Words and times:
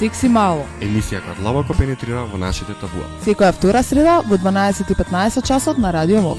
Секси 0.00 0.30
мало. 0.32 0.62
Емисија 0.80 1.18
која 1.20 1.34
длабоко 1.36 1.74
пенетрира 1.76 2.22
во 2.24 2.38
нашите 2.40 2.72
табуа. 2.80 3.04
Секоја 3.20 3.52
втора 3.52 3.82
среда 3.84 4.22
во 4.24 4.38
12:15 4.40 5.44
часот 5.44 5.76
на 5.76 5.92
Радио 5.92 6.22
МОВ. 6.24 6.38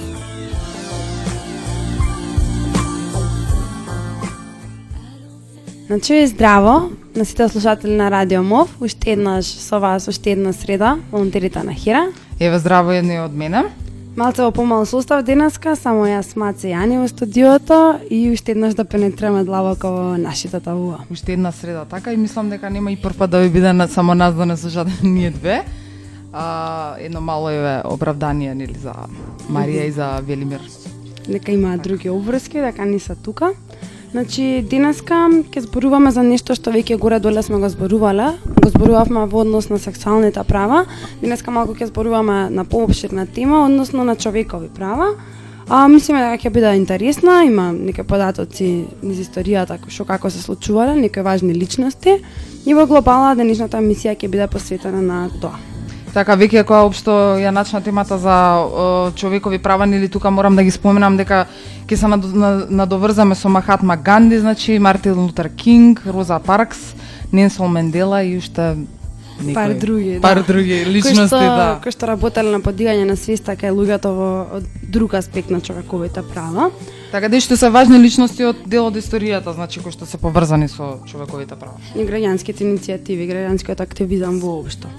Значи, 5.85 6.25
здраво 6.25 6.89
на 7.15 7.25
сите 7.25 7.49
слушатели 7.49 7.93
на 7.95 8.09
Радио 8.09 8.41
МОВ, 8.41 8.81
уште 8.81 9.11
еднаш 9.11 9.45
со 9.45 9.79
вас, 9.79 10.07
уште 10.07 10.31
една 10.31 10.53
среда, 10.53 10.97
волонтерите 11.11 11.63
на 11.63 11.73
Хира. 11.73 12.07
Еве 12.39 12.59
здраво 12.59 12.91
едни 12.91 13.19
од 13.19 13.33
мене. 13.33 13.63
Малце 14.15 14.43
во 14.43 14.51
помал 14.51 14.83
состав 14.85 15.23
денеска, 15.23 15.77
само 15.79 16.03
јас, 16.03 16.33
Маце 16.35 16.67
и 16.67 16.73
Ани 16.75 16.97
во 16.99 17.07
студиото 17.07 18.01
и 18.11 18.25
уште 18.33 18.51
еднаш 18.51 18.73
да 18.75 18.83
пенетраме 18.83 19.45
длабоко 19.47 19.87
во 19.87 20.17
нашите 20.19 20.59
табуа. 20.59 20.99
Уште 21.11 21.33
една 21.33 21.51
среда 21.51 21.85
така 21.85 22.11
и 22.11 22.17
мислам 22.17 22.49
дека 22.49 22.69
нема 22.69 22.91
и 22.91 22.97
прв 22.99 23.15
пат 23.17 23.31
да 23.31 23.39
ви 23.39 23.49
биде 23.49 23.73
на 23.73 23.87
само 23.87 24.13
нас 24.13 24.35
да 24.35 24.45
не 24.45 24.57
слушате 24.57 24.91
ние 25.03 25.31
две. 25.31 25.63
А, 26.33 26.95
едно 26.99 27.21
мало 27.21 27.49
е 27.49 27.81
оправдание 27.85 28.55
нели 28.55 28.75
за 28.75 28.93
Марија 29.49 29.87
и 29.87 29.91
за 29.91 30.19
Велимир. 30.27 30.61
Дека 31.29 31.51
има 31.51 31.77
други 31.77 32.09
обврски, 32.09 32.59
дека 32.59 32.85
не 32.85 32.99
се 32.99 33.15
тука. 33.15 33.53
Значи, 34.11 34.59
денеска 34.67 35.29
ќе 35.31 35.61
зборуваме 35.63 36.09
за 36.11 36.23
нешто 36.27 36.51
што 36.57 36.73
веќе 36.75 36.97
горе 36.99 37.21
доле 37.23 37.39
сме 37.47 37.61
го 37.63 37.69
зборувале. 37.71 38.33
Го 38.59 38.67
зборувавме 38.73 39.23
во 39.31 39.45
однос 39.45 39.69
на 39.71 39.79
сексуалните 39.79 40.43
права. 40.43 40.83
Денеска 41.21 41.51
малку 41.51 41.77
ќе 41.79 41.87
зборуваме 41.87 42.49
на 42.51 42.65
поопширна 42.67 43.23
тема, 43.25 43.63
односно 43.65 44.03
на 44.03 44.17
човекови 44.19 44.67
права. 44.67 45.13
А, 45.69 45.87
мислиме 45.87 46.25
дека 46.27 46.43
ќе 46.43 46.51
биде 46.51 46.75
интересна, 46.75 47.45
има 47.47 47.71
некои 47.71 48.03
податоци 48.03 48.83
низ 48.99 49.23
историјата 49.23 49.79
што 49.87 50.03
како 50.03 50.27
се 50.27 50.43
случувале, 50.43 50.99
некои 50.99 51.23
важни 51.23 51.55
личности. 51.55 52.19
И 52.67 52.75
во 52.75 52.83
глобала 52.91 53.31
денешната 53.39 53.79
емисија 53.79 54.19
ќе 54.19 54.27
биде 54.27 54.51
посветена 54.51 54.99
на 54.99 55.29
тоа. 55.39 55.70
Така, 56.11 56.35
веќе 56.35 56.65
која 56.67 56.83
општо 56.89 57.13
ја 57.39 57.53
начна 57.55 57.79
темата 57.81 58.17
за 58.19 58.35
о, 58.59 59.11
човекови 59.15 59.61
права, 59.63 59.85
нели 59.87 60.09
тука 60.11 60.31
морам 60.31 60.55
да 60.59 60.63
ги 60.63 60.71
споменам 60.71 61.15
дека 61.17 61.45
ќе 61.87 61.95
се 61.95 62.07
надоврзаме 62.69 63.35
со 63.35 63.49
Махатма 63.49 63.95
Ганди, 63.95 64.39
значи 64.39 64.79
Мартин 64.79 65.19
Лутер 65.19 65.49
Кинг, 65.55 66.01
Роза 66.05 66.39
Паркс, 66.39 66.95
Ненсел 67.31 67.67
Мендела 67.67 68.23
и 68.23 68.37
уште 68.37 68.75
некои, 69.39 69.53
Пар 69.53 69.73
други, 69.73 70.13
да. 70.13 70.21
пар 70.21 70.43
други 70.43 70.85
личности, 70.85 71.35
кои 71.35 71.47
што, 71.47 71.55
да. 71.55 71.79
Кои 71.83 71.91
што 71.95 72.07
работеле 72.11 72.51
на 72.51 72.59
подигање 72.59 73.07
на 73.07 73.15
свеста 73.15 73.55
кај 73.55 73.71
луѓето 73.71 74.11
во 74.11 74.59
друг 74.83 75.15
аспект 75.15 75.49
на 75.49 75.61
човековите 75.61 76.21
права. 76.27 76.71
Така 77.11 77.29
да 77.31 77.39
што 77.39 77.55
се 77.55 77.71
важни 77.71 77.99
личности 78.03 78.43
од 78.43 78.67
дел 78.67 78.91
од 78.91 78.99
историјата, 78.99 79.55
значи 79.55 79.79
кои 79.79 79.95
што 79.95 80.05
се 80.05 80.19
поврзани 80.19 80.67
со 80.67 80.99
човековите 81.07 81.55
права. 81.55 81.79
И 81.95 82.03
граѓанските 82.03 82.67
иницијативи, 82.67 83.31
граѓанскиот 83.31 83.79
активизам 83.79 84.43
воопшто. 84.43 84.91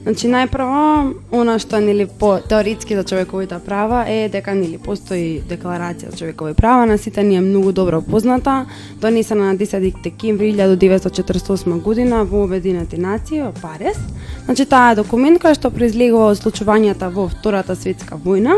Значи 0.00 0.30
најпрво, 0.32 1.12
она 1.36 1.58
што 1.60 1.76
нели 1.84 2.06
по 2.08 2.38
теоретски 2.40 2.96
за 2.96 3.02
човековите 3.04 3.58
права 3.60 4.06
е 4.08 4.30
дека 4.32 4.54
нели 4.56 4.78
постои 4.80 5.42
декларација 5.44 6.08
за 6.08 6.16
човекови 6.16 6.54
права, 6.56 6.86
на 6.88 6.96
сите 6.98 7.22
ни 7.22 7.36
е 7.36 7.42
многу 7.44 7.72
добро 7.72 8.00
позната, 8.00 8.64
донесена 9.00 9.52
на 9.52 9.56
10 9.56 10.02
декември 10.02 10.54
1948 10.54 11.82
година 11.82 12.24
во 12.24 12.44
Обединети 12.44 12.96
нации 12.96 13.42
во 13.42 13.52
Париз. 13.52 14.00
Значи 14.44 14.64
таа 14.64 14.92
е 14.92 15.00
документ 15.02 15.42
кој 15.44 15.52
што 15.60 15.68
произлегува 15.68 16.32
од 16.32 16.40
случувањата 16.40 17.12
во 17.12 17.28
Втората 17.28 17.76
светска 17.76 18.16
војна 18.16 18.56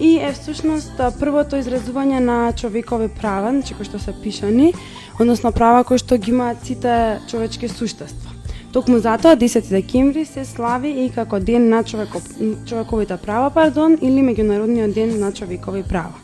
и 0.00 0.16
е 0.16 0.32
всушност 0.32 0.96
првото 1.20 1.60
изразување 1.60 2.24
на 2.24 2.40
човекови 2.56 3.12
права, 3.20 3.52
значи 3.52 3.76
кои 3.76 3.84
што 3.84 4.00
се 4.00 4.16
пишани, 4.16 4.72
односно 5.20 5.52
права 5.52 5.84
кои 5.84 6.00
што 6.00 6.16
ги 6.16 6.32
имаат 6.32 6.64
сите 6.64 7.20
човечки 7.28 7.68
суштества. 7.68 8.39
Токму 8.72 8.98
затоа 8.98 9.36
10 9.36 9.68
декември 9.68 10.24
се 10.24 10.44
слави 10.44 10.90
и 11.04 11.08
како 11.10 11.40
ден 11.40 11.68
на 11.68 11.82
човеков, 11.84 12.22
човековите 12.66 13.16
права, 13.16 13.50
пардон, 13.50 13.96
или 14.00 14.22
меѓународниот 14.22 14.94
ден 14.94 15.18
на 15.20 15.32
човекови 15.32 15.82
права. 15.82 16.14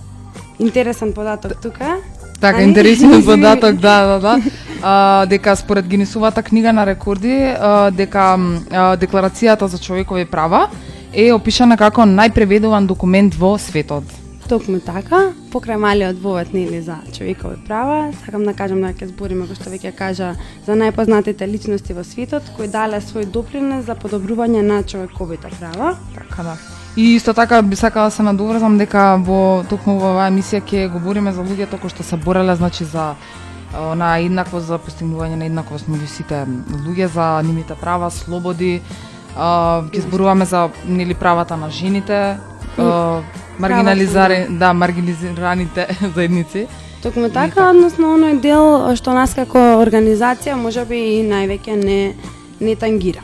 Интересен 0.58 1.12
податок 1.12 1.60
тука. 1.62 1.96
Така, 2.40 2.62
интересен 2.62 3.24
податок, 3.24 3.74
да, 3.74 4.06
да, 4.06 4.18
да. 4.20 4.42
А, 4.82 5.26
дека 5.26 5.56
според 5.56 5.88
Гинисовата 5.88 6.42
книга 6.42 6.72
на 6.72 6.86
рекорди, 6.86 7.54
а, 7.58 7.90
дека 7.90 8.38
а, 8.70 8.96
декларацијата 8.96 9.64
за 9.64 9.78
човекови 9.78 10.24
права 10.24 10.68
е 11.12 11.32
опишана 11.32 11.76
како 11.76 12.06
најпреведуван 12.06 12.86
документ 12.86 13.34
во 13.34 13.56
светот. 13.58 14.04
Токму 14.46 14.78
така, 14.78 15.32
покрај 15.50 15.74
малиот 15.74 16.20
вовет 16.22 16.52
нели 16.54 16.78
за 16.80 17.00
човекови 17.12 17.56
права, 17.66 18.12
сакам 18.22 18.44
да 18.46 18.52
кажам 18.54 18.78
дека 18.84 19.02
ќе 19.02 19.08
збориме 19.10 19.48
кој 19.48 19.58
што 19.58 19.72
веќе 19.72 19.90
кажа 19.98 20.28
за 20.62 20.76
најпознатите 20.78 21.48
личности 21.50 21.96
во 21.96 22.04
светот 22.06 22.46
кои 22.54 22.68
дале 22.70 23.00
свој 23.02 23.26
допринес 23.26 23.88
за 23.90 23.96
подобрување 23.98 24.62
на 24.62 24.84
човековите 24.86 25.50
права. 25.58 25.96
Така 26.14 26.46
да. 26.46 26.54
И 26.96 27.16
исто 27.16 27.34
така 27.34 27.62
би 27.62 27.76
сакала 27.76 28.06
да 28.06 28.14
се 28.14 28.22
надоврзам 28.22 28.78
дека 28.78 29.18
во 29.18 29.64
токму 29.66 29.98
во 29.98 30.14
оваа 30.14 30.30
емисија 30.30 30.62
ќе 30.62 30.86
говориме 30.94 31.34
за 31.34 31.42
луѓето 31.42 31.82
кои 31.82 31.90
што 31.90 32.06
се 32.06 32.16
бореле 32.16 32.54
значи 32.54 32.84
за 32.84 33.16
на 33.74 34.16
еднаквост 34.22 34.70
за 34.70 34.78
постигнување 34.78 35.42
на 35.42 35.50
еднаквост 35.50 35.90
меѓу 35.90 36.06
сите 36.06 36.46
луѓе 36.86 37.10
за 37.10 37.42
нивните 37.42 37.74
права, 37.74 38.14
слободи. 38.14 38.78
Ќе 39.36 40.06
зборуваме 40.06 40.46
за 40.46 40.68
нели 40.86 41.14
правата 41.14 41.56
на 41.56 41.68
жените, 41.70 42.38
маргинализари, 43.58 44.46
да, 44.50 44.72
маргинализираните 44.72 45.86
заедници. 46.14 46.66
Токму 47.02 47.28
така, 47.30 47.70
односно 47.70 48.16
оној 48.16 48.40
дел 48.40 48.96
што 48.96 49.14
нас 49.14 49.34
како 49.36 49.60
организација 49.82 50.56
можеби 50.58 50.98
и 51.20 51.22
највеќе 51.28 51.76
не 51.84 52.14
не 52.60 52.76
тангира. 52.76 53.20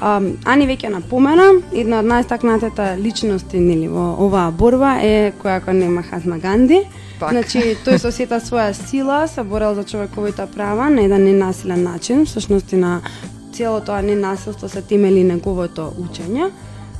А, 0.00 0.16
Ани 0.44 0.66
веќе 0.66 0.88
напомена, 0.90 1.44
една 1.72 2.00
од 2.02 2.08
најстакнатите 2.10 2.96
личности 2.98 3.60
нели 3.60 3.86
во 3.86 4.16
оваа 4.24 4.50
борба 4.50 4.96
е 4.98 5.32
која 5.42 5.60
кој 5.62 5.76
не 5.78 5.90
Махатма 5.92 6.40
Ганди. 6.42 6.80
Така. 7.20 7.30
Значи, 7.36 7.76
тој 7.84 8.00
со 8.02 8.10
сета 8.10 8.40
своја 8.42 8.72
сила 8.74 9.28
се 9.28 9.44
борел 9.46 9.74
за 9.74 9.84
човековите 9.84 10.46
права 10.56 10.90
на 10.90 11.04
еден 11.04 11.24
ненасилен 11.24 11.82
начин, 11.82 12.24
всушност 12.26 12.72
и 12.72 12.76
на 12.76 13.00
цело 13.52 13.80
тоа 13.80 14.02
ненасилство 14.02 14.68
се 14.68 14.82
темели 14.82 15.22
неговото 15.24 15.92
учење. 16.02 16.50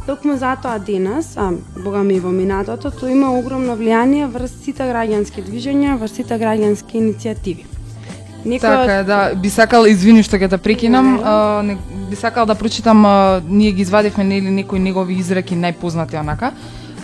Токму 0.06 0.36
затоа 0.36 0.78
денес, 0.78 1.36
а 1.36 1.52
бога 1.84 2.02
ми 2.02 2.18
во 2.20 2.32
минатото, 2.34 2.90
тој 2.90 3.12
има 3.14 3.28
огромно 3.38 3.76
влијание 3.78 4.26
врз 4.26 4.50
сите 4.64 4.82
граѓански 4.82 5.44
движења, 5.46 5.94
врз 6.00 6.16
сите 6.18 6.38
граѓански 6.42 6.98
иницијативи. 6.98 7.66
Некој 8.44 8.60
Така 8.60 8.94
е, 8.98 9.04
да, 9.04 9.34
би 9.38 9.50
сакал, 9.50 9.86
извини 9.86 10.24
што 10.26 10.36
ќе 10.36 10.48
те 10.50 10.58
прекинам, 10.58 11.12
Не. 11.14 11.22
а, 11.22 11.62
не, 11.62 11.76
би 12.10 12.16
сакал 12.16 12.46
да 12.46 12.54
прочитам, 12.54 13.06
а, 13.06 13.40
ние 13.46 13.70
ги 13.72 13.82
извадивме 13.82 14.24
нели 14.24 14.50
некои 14.50 14.80
негови 14.80 15.14
изреки 15.14 15.54
најпознати 15.54 16.19
онака. 16.20 16.50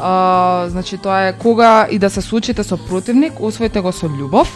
А, 0.01 0.67
значи 0.69 0.99
тоа 0.99 1.29
е 1.29 1.33
кога 1.39 1.87
и 1.91 1.99
да 1.99 2.11
се 2.11 2.21
случите 2.21 2.65
со 2.65 2.77
противник, 2.77 3.39
освоите 3.41 3.81
го 3.81 3.93
со 3.93 4.09
љубов. 4.09 4.51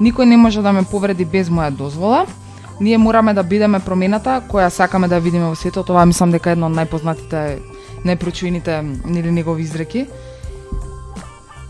Никој 0.00 0.24
не 0.24 0.36
може 0.36 0.62
да 0.62 0.72
ме 0.72 0.82
повреди 0.82 1.24
без 1.24 1.48
моја 1.48 1.70
дозвола. 1.70 2.26
Ние 2.80 2.98
мораме 2.98 3.34
да 3.34 3.42
бидеме 3.42 3.80
промената 3.80 4.40
која 4.48 4.68
сакаме 4.68 5.08
да 5.08 5.20
видиме 5.20 5.48
во 5.48 5.54
светот. 5.54 5.90
Ова 5.90 6.06
мислам 6.06 6.32
дека 6.32 6.50
е 6.50 6.52
едно 6.52 6.66
од 6.66 6.72
најпознатите, 6.72 7.58
најпрочуените 8.04 8.82
нели 9.04 9.30
негови 9.30 9.62
изреки. 9.62 10.06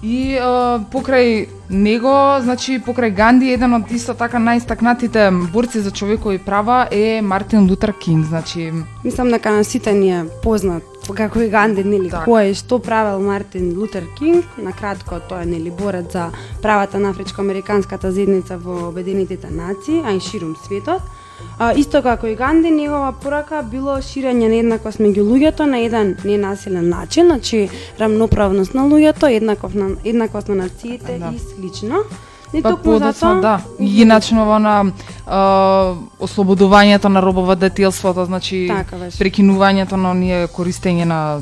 И 0.03 0.34
а, 0.34 0.82
покрај 0.91 1.47
него, 1.70 2.12
значи 2.43 2.81
покрај 2.82 3.15
Ганди, 3.15 3.53
еден 3.54 3.76
од 3.78 3.91
исто 3.94 4.16
така 4.19 4.41
најстакнатите 4.42 5.28
борци 5.53 5.78
за 5.81 5.92
човекови 5.94 6.41
права 6.42 6.88
е 6.91 7.22
Мартин 7.22 7.71
Лутер 7.71 7.94
Кинг, 7.98 8.26
значи 8.26 8.72
Мислам 9.04 9.31
дека 9.31 9.53
на 9.53 9.65
сите 9.65 9.92
ни 9.92 10.10
е 10.10 10.25
познат 10.42 10.82
како 11.15 11.41
и 11.41 11.48
Ганди, 11.50 11.84
нели, 11.84 12.10
Така. 12.10 12.26
кој 12.26 12.50
е 12.50 12.54
што 12.54 12.78
правел 12.82 13.22
Мартин 13.22 13.78
Лутер 13.78 14.06
Кинг, 14.19 14.44
на 14.59 14.72
кратко 14.72 15.22
тој 15.31 15.42
е 15.42 15.47
нели 15.47 15.71
борец 15.71 16.12
за 16.12 16.31
правата 16.62 16.98
на 16.98 17.10
афричко-американската 17.10 18.10
заедница 18.12 18.59
во 18.59 18.89
Обединетите 18.89 19.51
нации, 19.51 20.03
а 20.04 20.12
и 20.12 20.21
ширум 20.21 20.57
светот. 20.66 21.03
А, 21.59 21.72
исто 21.78 22.03
како 22.03 22.27
и 22.27 22.34
Ганди, 22.34 22.71
негова 22.71 23.12
порака 23.12 23.62
било 23.62 23.97
ширење 24.03 24.48
на 24.48 24.59
еднаквост 24.65 24.98
меѓу 24.98 25.22
луѓето 25.28 25.68
на 25.71 25.78
еден 25.78 26.16
ненасилен 26.24 26.89
начин, 26.89 27.27
значи 27.27 27.68
рамноправност 28.00 28.74
на 28.74 28.83
луѓето, 28.89 29.30
еднаков 29.30 29.74
на 29.74 29.91
еднаквост 30.04 30.48
на 30.48 30.54
нациите 30.54 31.18
Да. 31.18 31.33
и 31.34 31.39
слично. 31.39 32.03
И 32.54 32.62
па 32.62 32.71
токму 32.71 32.92
подоцна, 32.92 33.41
да, 33.41 33.60
и 33.80 33.89
ги 33.89 34.04
на 34.04 34.21
а, 35.27 35.94
ослободувањето 36.21 37.09
на 37.09 37.22
робово 37.22 37.54
детелството, 37.54 38.24
значи 38.24 38.68
Така 38.68 38.97
прекинувањето 38.97 39.97
на 39.97 40.10
оние 40.10 40.47
користење 40.47 41.04
на 41.04 41.41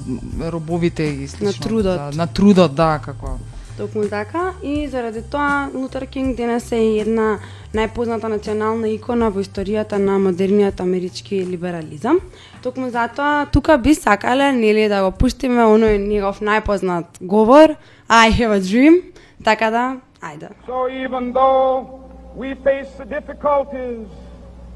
робовите 0.50 1.03
и 1.03 1.29
слично. 1.29 1.46
На 1.46 1.53
трудот. 1.53 1.96
Да, 1.96 2.11
на 2.14 2.26
трудот, 2.26 2.75
да, 2.75 3.00
како. 3.03 3.38
Токму 3.81 4.09
така 4.09 4.53
и 4.62 4.88
заради 4.88 5.23
тоа 5.23 5.71
Лутер 5.75 6.06
Кинг 6.06 6.37
денес 6.37 6.73
е 6.73 7.00
една 7.00 7.38
најпозната 7.73 8.29
национална 8.29 8.91
икона 8.93 9.31
во 9.32 9.41
историјата 9.41 9.97
на 9.97 10.19
модерниот 10.21 10.82
амерички 10.85 11.38
либерализам. 11.49 12.21
Токму 12.62 12.91
затоа 12.91 13.47
тука 13.47 13.79
би 13.79 13.94
сакале 13.94 14.53
нели 14.53 14.85
да 14.93 15.00
го 15.06 15.17
пуштиме 15.17 15.65
оној 15.65 15.97
негов 15.97 16.43
најпознат 16.44 17.25
говор 17.25 17.73
I 18.09 18.29
have 18.29 18.53
a 18.53 18.61
dream, 18.61 19.00
така 19.44 19.71
да 19.71 19.97
ајде. 20.21 20.53
So 20.69 20.85
even 20.93 21.32
though 21.32 22.05
we 22.37 22.53
face 22.61 22.93
the 23.00 23.09
difficulties 23.09 24.05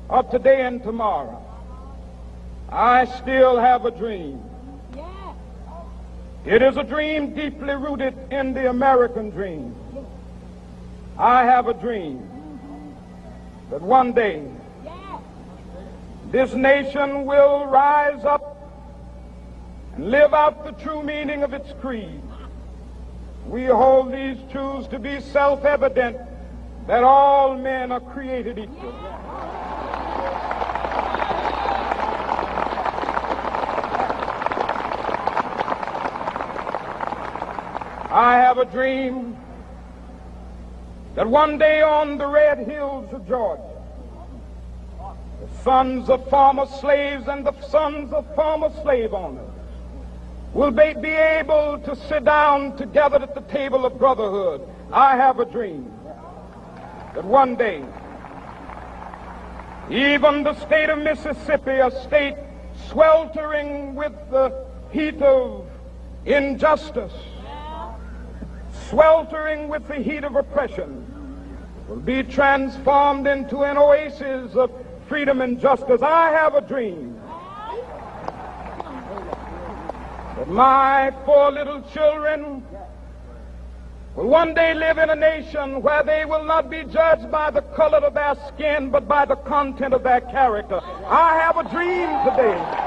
of 0.09 0.33
today 0.33 0.65
and 0.65 0.81
tomorrow, 0.83 1.45
I 2.73 3.05
still 3.21 3.61
have 3.61 3.85
a 3.85 3.93
dream. 3.93 4.54
It 6.45 6.61
is 6.61 6.77
a 6.77 6.85
dream 6.85 7.35
deeply 7.35 7.75
rooted 7.75 8.15
in 8.31 8.53
the 8.53 8.69
American 8.69 9.31
dream. 9.31 9.75
I 11.17 11.45
have 11.45 11.69
a 11.69 11.75
dream 11.75 12.29
that 13.71 13.81
one 13.81 14.13
day 14.13 14.47
this 16.31 16.53
nation 16.53 17.25
will 17.25 17.67
rise 17.67 18.25
up 18.27 18.51
and 19.95 20.11
live 20.11 20.35
out 20.35 20.65
the 20.65 20.73
true 20.73 21.03
meaning 21.03 21.45
of 21.45 21.55
its 21.55 21.73
creed. 21.81 22.21
We 23.47 23.65
hold 23.65 24.13
these 24.13 24.37
truths 24.51 24.89
to 24.89 24.99
be 24.99 25.21
self-evident 25.21 26.19
that 26.87 27.05
all 27.05 27.57
men 27.57 27.91
are 27.91 28.01
created 28.01 28.59
equal. 28.59 28.93
I 38.15 38.37
have 38.37 38.59
a 38.59 38.65
dream 38.65 39.37
that 41.17 41.29
one 41.29 41.59
day 41.59 41.83
on 41.83 42.17
the 42.17 42.29
red 42.29 42.59
hills 42.59 43.13
of 43.13 43.27
Georgia, 43.27 43.61
the 45.41 45.63
sons 45.65 46.09
of 46.09 46.31
former 46.31 46.67
slaves 46.67 47.27
and 47.27 47.45
the 47.45 47.61
sons 47.63 48.13
of 48.13 48.33
former 48.37 48.71
slave 48.83 49.13
owners 49.13 49.51
will 50.53 50.71
be, 50.71 51.09
able 51.09 51.81
to 51.81 51.97
sit 51.97 52.25
down 52.25 52.77
together 52.77 53.17
at 53.21 53.35
the 53.35 53.41
table 53.53 53.85
of 53.85 53.99
brotherhood. 53.99 54.61
I 54.93 55.17
have 55.17 55.41
a 55.41 55.45
dream 55.45 55.93
that 57.17 57.25
one 57.25 57.57
day, 57.57 57.85
even 59.91 60.45
the 60.45 60.55
state 60.67 60.89
of 60.89 61.01
Mississippi, 61.01 61.73
a 61.73 61.91
state 61.91 62.37
sweltering 62.91 63.97
with 63.97 64.13
the 64.31 64.67
heat 64.93 65.21
of 65.21 65.67
injustice, 66.25 67.13
sweltering 68.95 69.69
with 69.69 69.87
the 69.89 69.97
heat 69.97 70.23
of 70.23 70.37
oppression, 70.37 71.05
will 71.89 71.97
be 71.97 72.23
transformed 72.23 73.27
into 73.27 73.65
an 73.65 73.77
oasis 73.77 74.55
of 74.55 74.71
freedom 75.09 75.41
and 75.41 75.61
justice. 75.61 76.01
I 76.01 76.31
have 76.31 76.55
a 76.55 76.61
dream 76.61 77.21
that 80.37 80.49
my 80.49 81.13
four 81.25 81.51
little 81.51 81.83
children 81.93 82.65
will 84.15 84.29
one 84.29 84.55
day 84.55 84.75
live 84.75 84.99
in 84.99 85.11
a 85.11 85.17
nation 85.17 85.83
where 85.83 86.05
they 86.05 86.25
will 86.25 86.45
not 86.45 86.71
be 86.71 86.85
judged 86.85 87.33
by 87.33 87.51
the 87.51 87.63
color 87.63 87.99
of 87.99 88.15
their 88.15 88.37
skin, 88.47 88.91
but 88.91 89.09
by 89.09 89.25
the 89.25 89.35
content 89.35 89.93
of 89.93 90.05
their 90.05 90.21
character. 90.21 90.81
I 91.09 91.35
have 91.41 91.57
a 91.57 91.69
dream 91.69 92.09
today. 92.31 92.84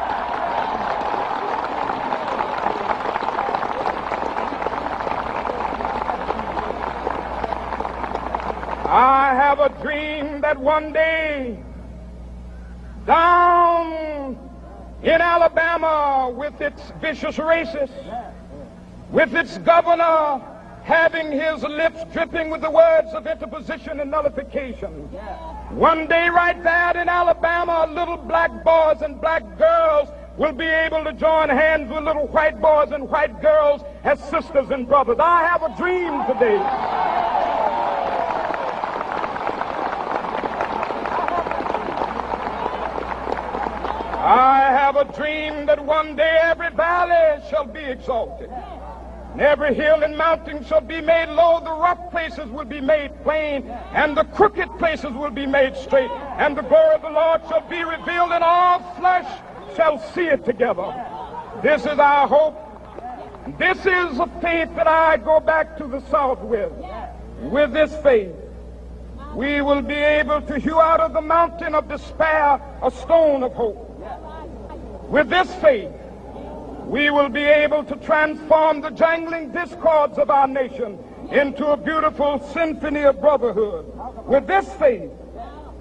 A 9.68 9.82
dream 9.82 10.40
that 10.40 10.58
one 10.58 10.94
day 10.94 11.60
down 13.06 14.40
in 15.04 15.20
Alabama 15.20 16.34
with 16.34 16.62
its 16.62 16.82
vicious 17.02 17.36
racists, 17.36 18.32
with 19.12 19.36
its 19.36 19.58
governor 19.58 20.42
having 20.84 21.34
his 21.34 21.64
lips 21.64 22.00
dripping 22.14 22.50
with 22.50 22.62
the 22.62 22.70
words 22.70 23.10
of 23.12 23.28
interposition 23.28 24.00
and 24.00 24.10
nullification. 24.10 24.90
One 25.76 26.08
day 26.08 26.30
right 26.30 26.64
there 26.64 26.96
in 27.02 27.10
Alabama, 27.10 27.92
little 27.94 28.16
black 28.16 28.64
boys 28.64 29.02
and 29.02 29.20
black 29.20 29.44
girls 29.58 30.08
will 30.38 30.54
be 30.54 30.64
able 30.64 31.04
to 31.04 31.12
join 31.12 31.50
hands 31.50 31.92
with 31.92 32.06
little 32.06 32.28
white 32.28 32.62
boys 32.62 32.92
and 32.94 33.10
white 33.10 33.42
girls 33.42 33.82
as 34.06 34.18
sisters 34.30 34.70
and 34.70 34.88
brothers. 34.88 35.18
I 35.20 35.44
have 35.44 35.62
a 35.62 35.76
dream 35.76 36.26
today. 36.26 36.87
I 44.98 45.02
have 45.02 45.10
a 45.10 45.16
dream 45.16 45.66
that 45.68 45.86
one 45.86 46.16
day 46.16 46.40
every 46.42 46.72
valley 46.72 47.44
shall 47.52 47.66
be 47.66 47.82
exalted. 47.82 48.50
And 49.32 49.42
every 49.42 49.76
hill 49.76 50.02
and 50.02 50.18
mountain 50.18 50.66
shall 50.66 50.82
be 50.82 51.02
made 51.02 51.30
low. 51.30 51.60
The 51.60 51.70
rough 51.70 52.10
places 52.10 52.50
will 52.50 52.66
be 52.66 52.82
made 52.82 53.12
plain. 53.22 53.70
And 53.94 54.18
the 54.18 54.24
crooked 54.24 54.68
places 54.80 55.12
will 55.12 55.30
be 55.30 55.46
made 55.46 55.76
straight. 55.78 56.10
And 56.10 56.58
the 56.58 56.64
glory 56.64 56.96
of 56.96 57.04
the 57.04 57.12
Lord 57.12 57.42
shall 57.48 57.62
be 57.70 57.84
revealed, 57.84 58.32
and 58.32 58.44
all 58.44 58.80
flesh 58.96 59.40
shall 59.76 60.00
see 60.14 60.26
it 60.26 60.44
together. 60.46 60.92
This 61.62 61.82
is 61.82 62.00
our 62.00 62.28
hope. 62.28 62.58
This 63.60 63.78
is 63.78 64.18
a 64.18 64.28
faith 64.42 64.74
that 64.76 64.88
I 64.88 65.18
go 65.18 65.40
back 65.40 65.78
to 65.78 65.88
the 65.88 66.02
South 66.10 66.40
with. 66.40 66.72
With 67.42 67.72
this 67.72 67.96
faith, 68.02 68.34
we 69.36 69.62
will 69.62 69.84
be 69.84 69.94
able 69.94 70.42
to 70.42 70.58
hew 70.58 70.80
out 70.80 71.02
of 71.02 71.14
the 71.14 71.22
mountain 71.22 71.76
of 71.76 71.88
despair 71.88 72.60
a 72.82 72.90
stone 72.90 73.44
of 73.44 73.54
hope. 73.54 73.87
With 75.10 75.30
this 75.30 75.54
faith, 75.56 75.92
we 76.86 77.10
will 77.10 77.30
be 77.30 77.44
able 77.44 77.86
to 77.86 77.96
transform 77.96 78.82
the 78.82 78.90
jangling 78.90 79.52
discords 79.54 80.18
of 80.18 80.30
our 80.30 80.48
nation 80.48 81.00
into 81.32 81.68
a 81.68 81.78
beautiful 81.78 82.40
symphony 82.54 83.04
of 83.04 83.22
brotherhood. 83.22 83.86
With 84.26 84.48
this 84.48 84.72
faith, 84.74 85.10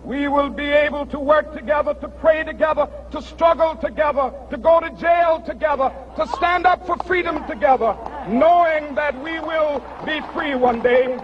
we 0.04 0.28
will 0.28 0.48
be 0.48 0.68
able 0.68 1.06
to 1.06 1.18
work 1.18 1.52
together, 1.52 1.94
to 1.94 2.08
pray 2.08 2.44
together, 2.44 2.88
to 3.10 3.20
struggle 3.20 3.74
together, 3.74 4.32
to 4.50 4.56
go 4.56 4.78
to 4.78 4.90
jail 4.90 5.42
together, 5.44 5.92
to 6.14 6.28
stand 6.28 6.64
up 6.64 6.86
for 6.86 6.96
freedom 6.98 7.44
together, 7.48 7.96
knowing 8.28 8.94
that 8.94 9.20
we 9.24 9.40
will 9.40 9.84
be 10.04 10.20
free 10.32 10.54
one 10.54 10.80
day. 10.82 11.18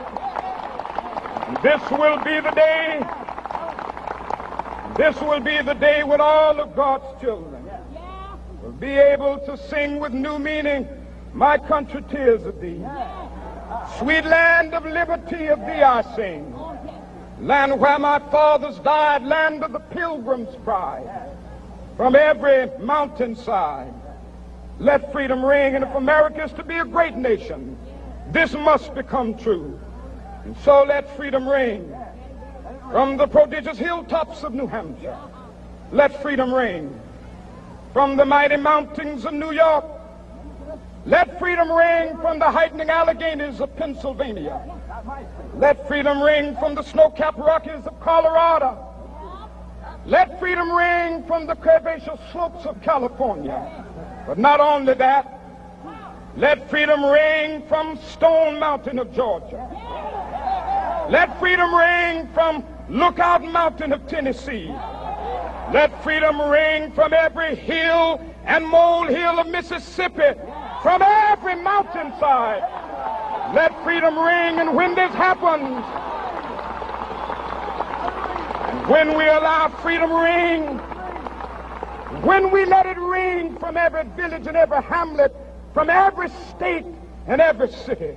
This 1.63 1.81
will 1.93 2.19
be 2.25 2.41
the 2.41 2.51
day. 2.51 3.01
This 4.97 5.21
will 5.21 5.41
be 5.41 5.63
the 5.63 5.75
day 5.75 6.03
when 6.03 6.21
all 6.21 6.61
of 6.61 6.75
God's 6.75 7.21
children 7.21 7.62
be 8.83 8.99
able 8.99 9.39
to 9.39 9.57
sing 9.57 10.01
with 10.01 10.13
new 10.13 10.41
meaning, 10.41 10.89
My 11.33 11.57
country, 11.57 12.03
tears 12.11 12.43
of 12.45 12.61
thee. 12.61 12.85
Sweet 14.01 14.25
land 14.25 14.75
of 14.75 14.85
liberty 14.85 15.47
of 15.47 15.61
thee 15.61 15.85
I 15.97 16.03
sing. 16.17 16.53
Land 17.39 17.79
where 17.79 18.01
my 18.01 18.19
fathers 18.19 18.81
died, 18.81 19.23
land 19.23 19.63
of 19.63 19.73
the 19.73 19.79
pilgrim's 19.79 20.57
pride. 20.65 21.09
From 21.97 22.17
every 22.17 22.77
mountainside, 22.81 23.95
let 24.81 25.13
freedom 25.13 25.45
ring. 25.45 25.77
And 25.77 25.85
if 25.85 25.95
America 25.95 26.43
is 26.43 26.53
to 26.55 26.65
be 26.65 26.79
a 26.79 26.85
great 26.85 27.15
nation, 27.15 27.79
this 28.33 28.53
must 28.53 28.97
become 28.97 29.39
true. 29.39 29.79
And 30.45 30.57
so 30.65 30.83
let 30.83 31.17
freedom 31.17 31.49
ring. 31.49 31.95
From 32.91 33.17
the 33.17 33.29
prodigious 33.29 33.79
hilltops 33.79 34.43
of 34.43 34.55
New 34.55 34.67
Hampshire, 34.67 35.19
let 35.93 36.21
freedom 36.21 36.53
ring. 36.53 37.01
From 37.93 38.17
the 38.17 38.25
mighty 38.25 38.57
mountains 38.57 39.27
of 39.27 39.35
New 39.35 39.53
York, 39.53 39.85
let 41.05 41.39
freedom 41.39 41.71
ring 41.71 42.17
from 42.19 42.39
the 42.39 42.51
heightening 42.51 42.89
Alleghanies 42.89 43.61
of 43.61 43.77
Pennsylvania. 43.77 44.63
Let 45.57 45.87
freedom 45.87 46.23
ring 46.23 46.57
from 46.57 46.75
the 46.75 46.83
snow-capped 46.83 47.39
Rockies 47.39 47.87
of 47.87 48.01
Colorado. 48.01 48.89
Let 50.07 50.39
freedom 50.41 50.73
ring 50.73 51.23
from 51.27 51.47
the 51.47 51.55
curvaceous 51.55 52.19
slopes 52.33 52.65
of 52.65 52.81
California. 52.83 53.85
But 54.27 54.39
not 54.39 54.61
only 54.61 54.95
that, 54.95 55.41
let 56.37 56.71
freedom 56.71 57.05
ring 57.05 57.63
from 57.69 57.99
Stone 57.99 58.59
Mountain 58.59 59.01
of 59.01 59.13
Georgia. 59.13 59.69
Let 61.11 61.39
freedom 61.39 61.75
ring 61.75 62.27
from 62.33 62.65
Lookout 62.89 63.45
Mountain 63.45 63.93
of 63.93 64.07
Tennessee. 64.07 64.75
Let 65.71 66.03
freedom 66.03 66.41
ring 66.41 66.93
from 66.93 67.13
every 67.13 67.55
hill 67.55 68.21
and 68.45 68.67
molehill 68.67 69.39
of 69.39 69.47
Mississippi, 69.47 70.39
from 70.83 71.03
every 71.03 71.55
mountainside. 71.57 72.63
Let 73.55 73.73
freedom 73.85 74.19
ring, 74.19 74.59
and 74.59 74.75
when 74.75 74.95
this 74.95 75.13
happens, 75.13 75.85
when 78.89 79.17
we 79.17 79.25
allow 79.25 79.69
freedom 79.69 80.13
ring, 80.13 80.79
when 82.23 82.51
we 82.51 82.65
let 82.65 82.87
it 82.87 82.99
ring 82.99 83.57
from 83.59 83.77
every 83.77 84.05
village 84.17 84.47
and 84.47 84.57
every 84.57 84.83
hamlet, 84.83 85.35
from 85.73 85.89
every 85.89 86.29
state 86.51 86.85
and 87.27 87.41
every 87.41 87.71
city, 87.71 88.17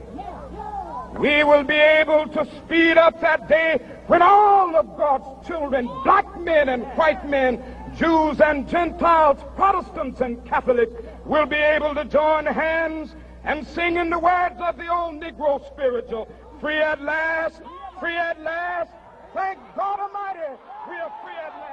we 1.18 1.44
will 1.44 1.64
be 1.64 1.76
able 1.76 2.28
to 2.28 2.46
speed 2.58 2.98
up 2.98 3.22
that 3.22 3.48
day 3.48 3.80
when 4.08 4.22
all 4.22 4.76
of 4.76 4.98
God's 4.98 5.48
children, 5.48 5.90
black 6.04 6.40
men 6.40 6.70
and 6.70 6.84
white 6.98 7.28
men, 7.28 7.64
Jews 7.96 8.40
and 8.40 8.68
Gentiles, 8.68 9.40
Protestants 9.56 10.22
and 10.22 10.44
Catholics, 10.46 10.94
will 11.26 11.46
be 11.46 11.56
able 11.56 11.96
to 11.96 12.06
join 12.06 12.46
hands 12.46 13.16
and 13.44 13.66
sing 13.66 13.98
in 13.98 14.10
the 14.10 14.20
words 14.20 14.60
of 14.60 14.78
the 14.78 14.88
old 14.94 15.22
Negro 15.22 15.66
spiritual, 15.68 16.28
free 16.60 16.80
at 16.80 17.02
last, 17.02 17.62
free 18.00 18.16
at 18.16 18.42
last, 18.42 18.92
thank 19.34 19.60
God 19.76 20.00
Almighty, 20.00 20.62
we 20.90 20.96
are 20.98 21.14
free 21.24 21.34
at 21.34 21.54
last. 21.60 21.65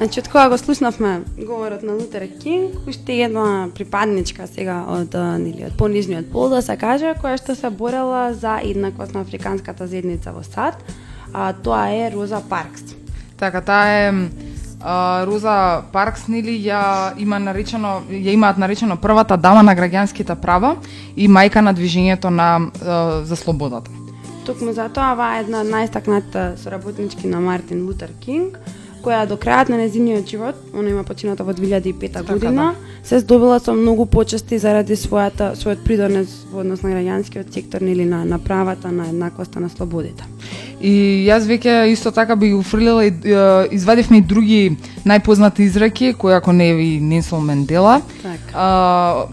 Значи, 0.00 0.20
од 0.20 0.28
кога 0.28 0.48
го 0.48 0.56
слушнавме 0.58 1.20
говорот 1.36 1.82
на 1.82 1.92
Лутер 1.92 2.24
Кинг, 2.40 2.88
уште 2.88 3.12
една 3.20 3.68
припадничка 3.74 4.46
сега 4.48 4.78
од, 4.88 5.12
нели, 5.12 5.66
од 5.68 5.74
понижниот 5.76 6.30
пол, 6.32 6.48
да 6.48 6.62
се 6.64 6.72
каже, 6.80 7.12
која 7.20 7.36
што 7.36 7.52
се 7.52 7.68
борела 7.68 8.32
за 8.32 8.54
еднаквост 8.64 9.12
на 9.12 9.20
африканската 9.20 9.84
заедница 9.84 10.32
во 10.32 10.40
САД, 10.40 10.80
а 11.36 11.52
тоа 11.52 11.92
е 11.92 12.08
Роза 12.16 12.40
Паркс. 12.40 12.96
Така, 13.36 13.60
таа 13.60 13.92
е 13.92 14.08
а, 14.80 15.26
Роза 15.28 15.84
Паркс, 15.92 16.30
нели, 16.32 16.56
ја 16.64 17.12
има 17.20 17.36
наречено, 17.36 18.00
ја 18.08 18.32
имаат 18.32 18.56
наречено 18.56 18.96
првата 18.96 19.36
дама 19.36 19.60
на 19.60 19.76
граѓанските 19.76 20.32
права 20.40 20.78
и 21.12 21.28
мајка 21.28 21.60
на 21.60 21.76
движењето 21.76 22.32
на 22.32 22.56
а, 22.56 23.20
за 23.20 23.36
слободата. 23.36 23.92
Токму 24.48 24.72
затоа 24.72 25.12
ова 25.12 25.34
е 25.36 25.44
една 25.44 25.60
од 25.60 25.68
најстакнатите 25.68 26.56
соработнички 26.56 27.28
на 27.28 27.44
Мартин 27.44 27.84
Лутер 27.84 28.16
Кинг, 28.24 28.56
која 29.02 29.26
до 29.26 29.36
крајот 29.36 29.68
на 29.68 29.76
незиниот 29.76 30.28
живот, 30.28 30.54
она 30.74 30.90
има 30.90 31.04
почината 31.04 31.44
во 31.44 31.52
2005 31.52 32.12
Така, 32.12 32.32
година, 32.32 32.74
се 33.02 33.18
здобила 33.18 33.60
со 33.60 33.72
многу 33.72 34.06
почести 34.06 34.58
заради 34.58 34.96
својата 34.96 35.54
својот 35.56 35.84
придонес 35.84 36.46
во 36.52 36.60
однос 36.60 36.82
на 36.82 36.90
граѓанскиот 36.90 37.52
сектор 37.52 37.82
или 37.82 38.04
на 38.04 38.24
на 38.24 38.38
правата 38.38 38.92
на 38.92 39.08
еднаквоста 39.08 39.60
на 39.60 39.68
слободите. 39.68 40.24
И 40.80 41.26
јас 41.28 41.44
веќе 41.44 41.92
исто 41.92 42.10
така 42.10 42.36
би 42.36 42.54
уфрлила 42.54 43.04
и 43.04 43.12
извадивме 43.70 44.18
и 44.18 44.22
други 44.22 44.76
најпознати 45.04 45.60
изреки, 45.60 46.14
кои 46.14 46.32
ако 46.32 46.52
не 46.52 46.70
е 46.70 46.80
и 46.80 47.00
Нелсон 47.00 47.44
Мендела. 47.44 48.02
Така. 48.22 48.52
А, 48.54 49.26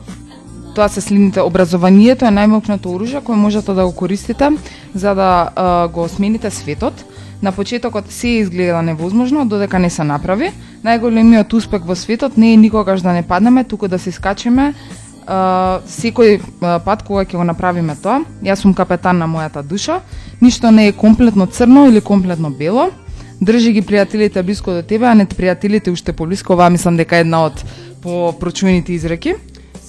тоа 0.75 0.89
се 0.89 1.01
следните 1.01 1.41
образованието 1.41 2.25
е 2.25 2.29
најмокното 2.29 2.91
оружје 2.93 3.23
кое 3.25 3.35
можете 3.35 3.73
да 3.73 3.85
го 3.85 3.95
користите 3.97 4.51
за 4.93 5.15
да 5.15 5.49
а, 5.55 5.87
го 5.87 6.07
смените 6.07 6.51
светот. 6.51 6.93
На 7.41 7.51
почетокот 7.51 8.11
се 8.11 8.27
изгледа 8.27 8.81
невозможно 8.81 9.45
додека 9.45 9.79
не 9.79 9.89
се 9.89 10.03
направи. 10.03 10.51
Најголемиот 10.85 11.53
успех 11.53 11.85
во 11.85 11.95
светот 11.95 12.37
не 12.37 12.53
е 12.53 12.57
никогаш 12.57 13.01
да 13.01 13.13
не 13.13 13.23
паднеме, 13.23 13.63
туку 13.63 13.87
да 13.87 13.99
се 13.99 14.11
скачиме 14.11 14.73
Uh, 15.27 15.83
секој 15.83 16.37
uh, 16.39 16.77
пат 16.79 17.01
кога 17.03 17.25
ќе 17.27 17.35
го 17.35 17.43
направиме 17.43 17.97
тоа. 17.99 18.21
Јас 18.47 18.61
сум 18.63 18.71
капетан 18.71 19.17
на 19.19 19.25
мојата 19.27 19.59
душа. 19.59 19.97
Ништо 20.39 20.71
не 20.71 20.87
е 20.87 20.93
комплетно 20.95 21.49
црно 21.51 21.83
или 21.89 21.99
комплетно 21.99 22.49
бело. 22.49 22.85
Држи 23.43 23.73
ги 23.75 23.83
пријателите 23.83 24.39
близко 24.41 24.71
до 24.71 24.83
тебе, 24.87 25.05
а 25.05 25.15
не 25.19 25.25
пријателите 25.27 25.91
уште 25.91 26.13
поблиско. 26.15 26.53
Ова 26.53 26.69
мислам 26.69 26.95
дека 26.95 27.17
е 27.17 27.27
една 27.27 27.43
од 27.43 27.59
по 28.01 28.31
прочуените 28.39 28.93
изреки. 28.93 29.35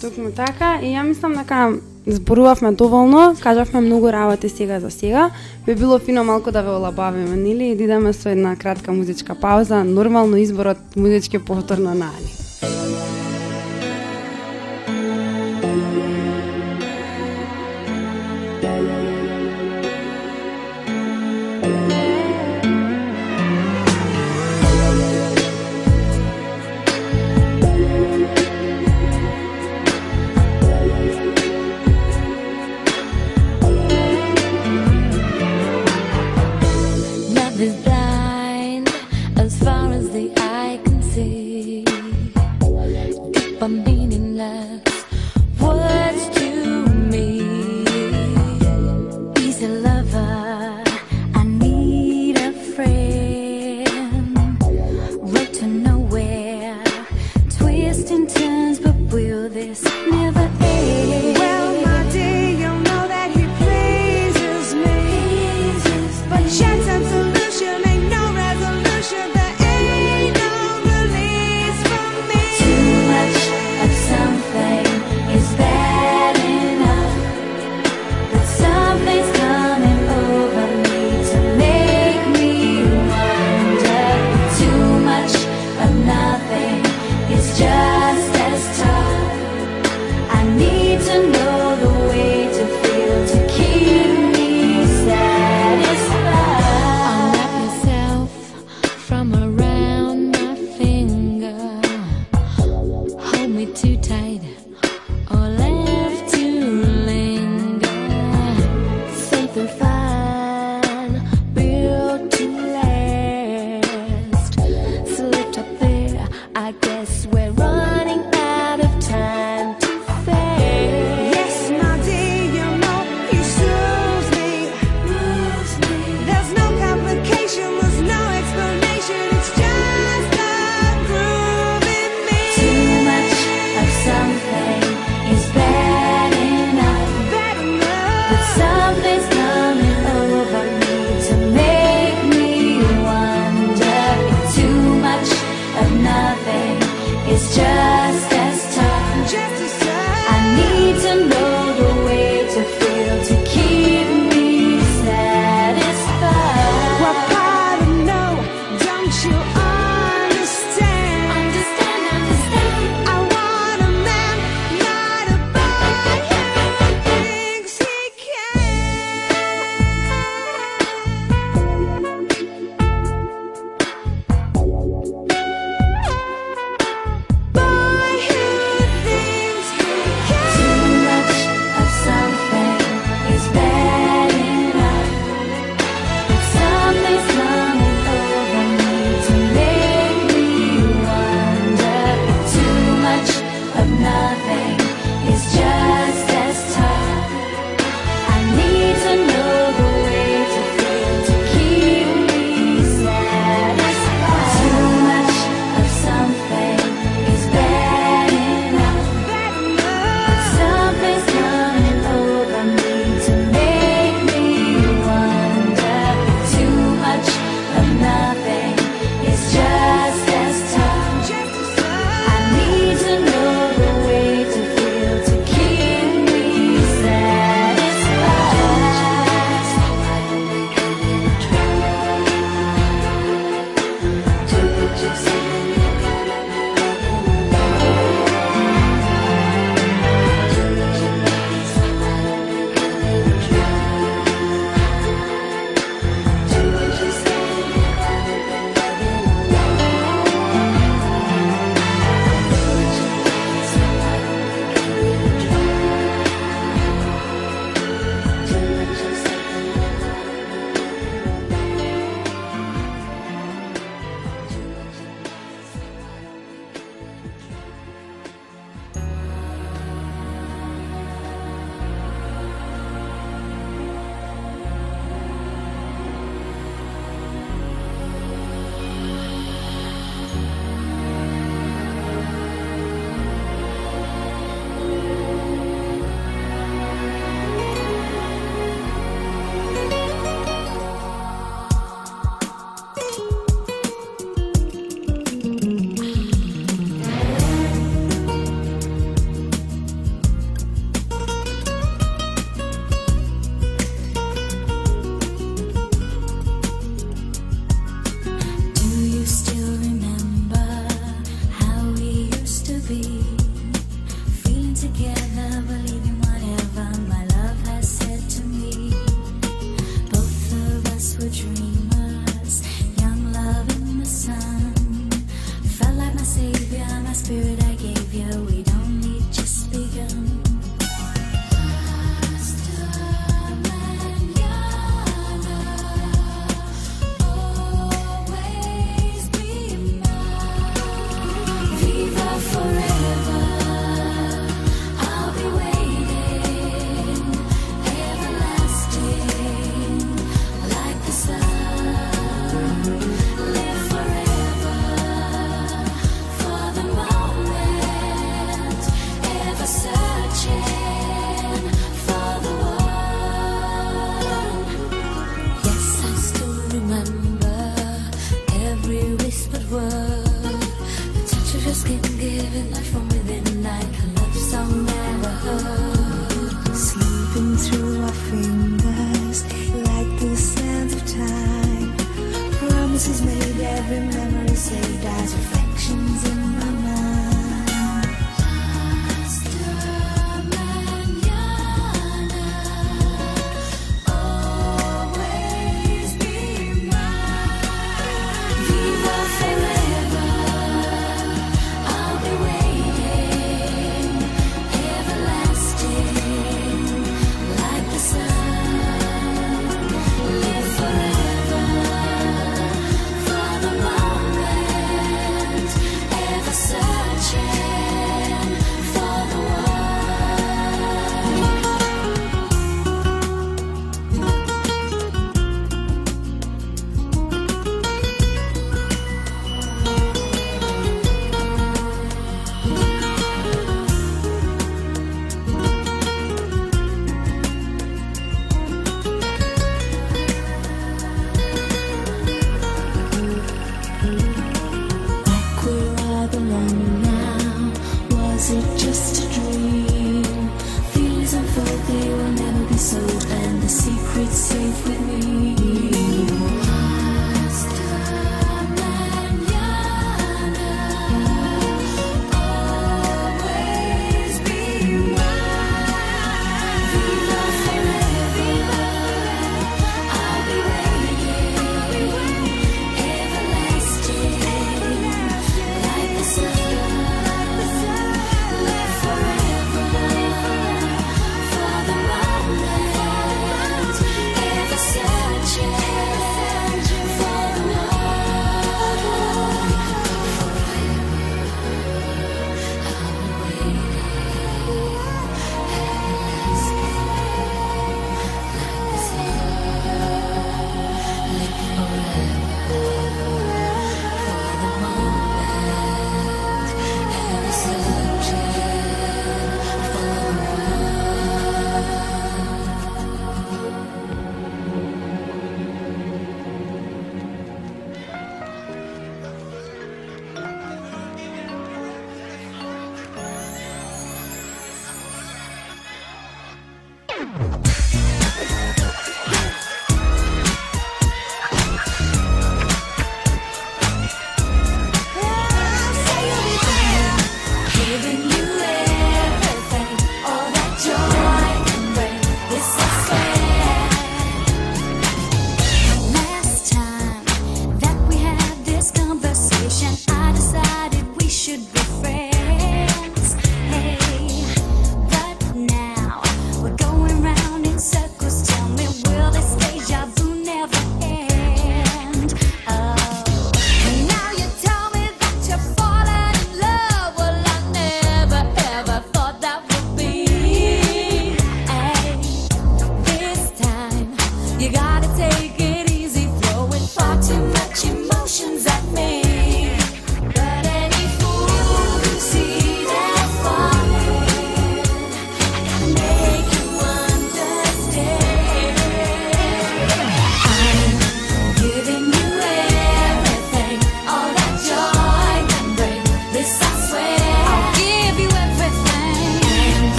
Токму 0.00 0.34
така, 0.34 0.80
и 0.82 0.90
ја 0.90 1.06
мислам 1.06 1.38
дека 1.38 1.70
зборувавме 2.08 2.72
доволно, 2.72 3.36
кажавме 3.40 3.80
многу 3.80 4.12
работи 4.12 4.48
сега 4.48 4.80
за 4.80 4.90
сега. 4.90 5.30
Би 5.66 5.74
било 5.74 5.98
фино 5.98 6.24
малку 6.24 6.50
да 6.50 6.62
ве 6.62 6.70
олабавиме, 6.70 7.36
нели? 7.36 7.64
И 7.64 7.76
да 7.76 7.84
идеме 7.84 8.12
со 8.12 8.28
една 8.28 8.56
кратка 8.56 8.92
музичка 8.92 9.34
пауза, 9.34 9.84
нормално 9.84 10.36
изборот 10.36 10.78
музички 10.96 11.38
повторно 11.38 11.94
на 11.94 12.06
Ани. 12.06 12.47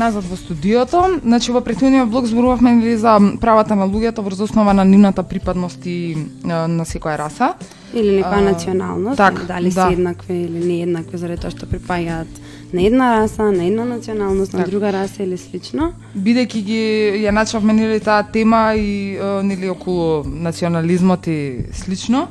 Назад 0.00 0.24
во 0.24 0.36
студиото. 0.36 1.20
Значи 1.22 1.52
во 1.52 1.60
претходниот 1.60 2.08
блок 2.08 2.26
зборувавме 2.26 2.72
нели 2.78 2.96
за 2.96 3.18
правата 3.40 3.76
на 3.76 3.86
луѓето 3.88 4.24
врз 4.24 4.40
основа 4.48 4.72
на 4.74 4.84
нивната 4.84 5.22
припадност 5.22 5.84
и 5.86 6.16
на 6.44 6.84
секоја 6.88 7.18
раса. 7.20 7.54
Или 7.94 8.20
некоја 8.20 8.38
А, 8.38 8.50
националност, 8.52 9.16
така, 9.18 9.44
дали 9.48 9.70
да. 9.70 9.86
се 9.88 9.92
еднакви 9.92 10.34
или 10.34 10.60
не 10.66 10.82
еднакви 10.82 11.18
заради 11.18 11.40
тоа 11.42 11.50
што 11.50 11.66
припаѓаат 11.66 12.30
на 12.72 12.82
една 12.86 13.06
раса, 13.18 13.50
на 13.50 13.64
една 13.66 13.84
националност, 13.84 14.52
на 14.52 14.60
Така. 14.60 14.70
друга 14.70 14.92
раса 14.92 15.22
или 15.22 15.36
слично. 15.38 15.92
Бидејќи 16.16 16.60
ги 16.62 16.82
ја 17.24 17.30
начавме 17.34 17.72
нели 17.74 17.98
таа 18.00 18.22
тема 18.22 18.74
и 18.78 19.18
нели 19.42 19.68
околу 19.70 20.22
национализмот 20.24 21.26
и 21.26 21.66
слично, 21.72 22.28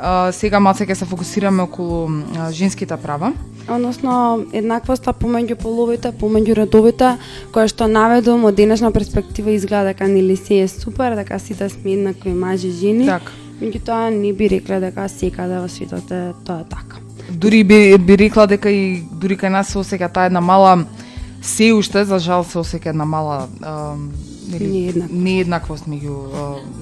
а, 0.00 0.32
сега 0.32 0.60
малце 0.60 0.86
ќе 0.86 0.94
се 0.94 1.04
фокусираме 1.04 1.62
околу 1.62 2.08
а, 2.08 2.50
женските 2.52 2.96
права. 2.96 3.32
Односно, 3.68 4.46
еднаквоста 4.52 5.12
помеѓу 5.12 5.54
половите, 5.60 6.10
помеѓу 6.12 6.56
родовите, 6.62 7.12
која 7.52 7.68
што 7.68 7.86
наведум 7.86 8.44
од 8.48 8.56
денешна 8.56 8.90
перспектива 8.92 9.52
изгледа 9.52 9.92
дека 9.92 10.08
нели 10.08 10.36
се 10.36 10.62
е 10.64 10.68
супер, 10.68 11.14
дека 11.16 11.38
сите 11.38 11.68
сме 11.68 11.92
еднакви 11.92 12.32
мажи 12.32 12.68
и 12.68 12.72
жени. 12.72 13.06
Така. 13.06 13.32
Меѓутоа 13.60 14.08
не 14.10 14.32
би 14.32 14.48
рекле 14.48 14.80
дека 14.80 15.04
секаде 15.08 15.60
во 15.60 15.68
светот 15.68 16.10
е 16.10 16.32
тоа 16.46 16.64
така. 16.64 16.98
Дури 17.30 17.62
би, 17.64 17.98
би 17.98 18.16
рекла 18.18 18.46
дека 18.46 18.70
и 18.72 19.02
дури 19.12 19.36
кај 19.36 19.52
нас 19.52 19.68
се 19.68 19.78
осеќа 19.78 20.08
таа 20.12 20.26
една 20.26 20.40
мала 20.40 20.86
се 21.42 21.72
уште 21.72 22.04
за 22.04 22.18
жал 22.18 22.44
се 22.44 22.58
осеќа 22.58 22.90
една 22.90 23.04
мала 23.04 23.46
а, 23.62 23.94
Нееднаквост. 24.50 25.12
нееднаквост 25.14 25.86
меѓу 25.86 26.16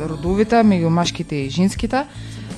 родовите, 0.08 0.62
меѓу 0.64 0.88
машките 0.88 1.36
и 1.36 1.50
женските. 1.50 2.06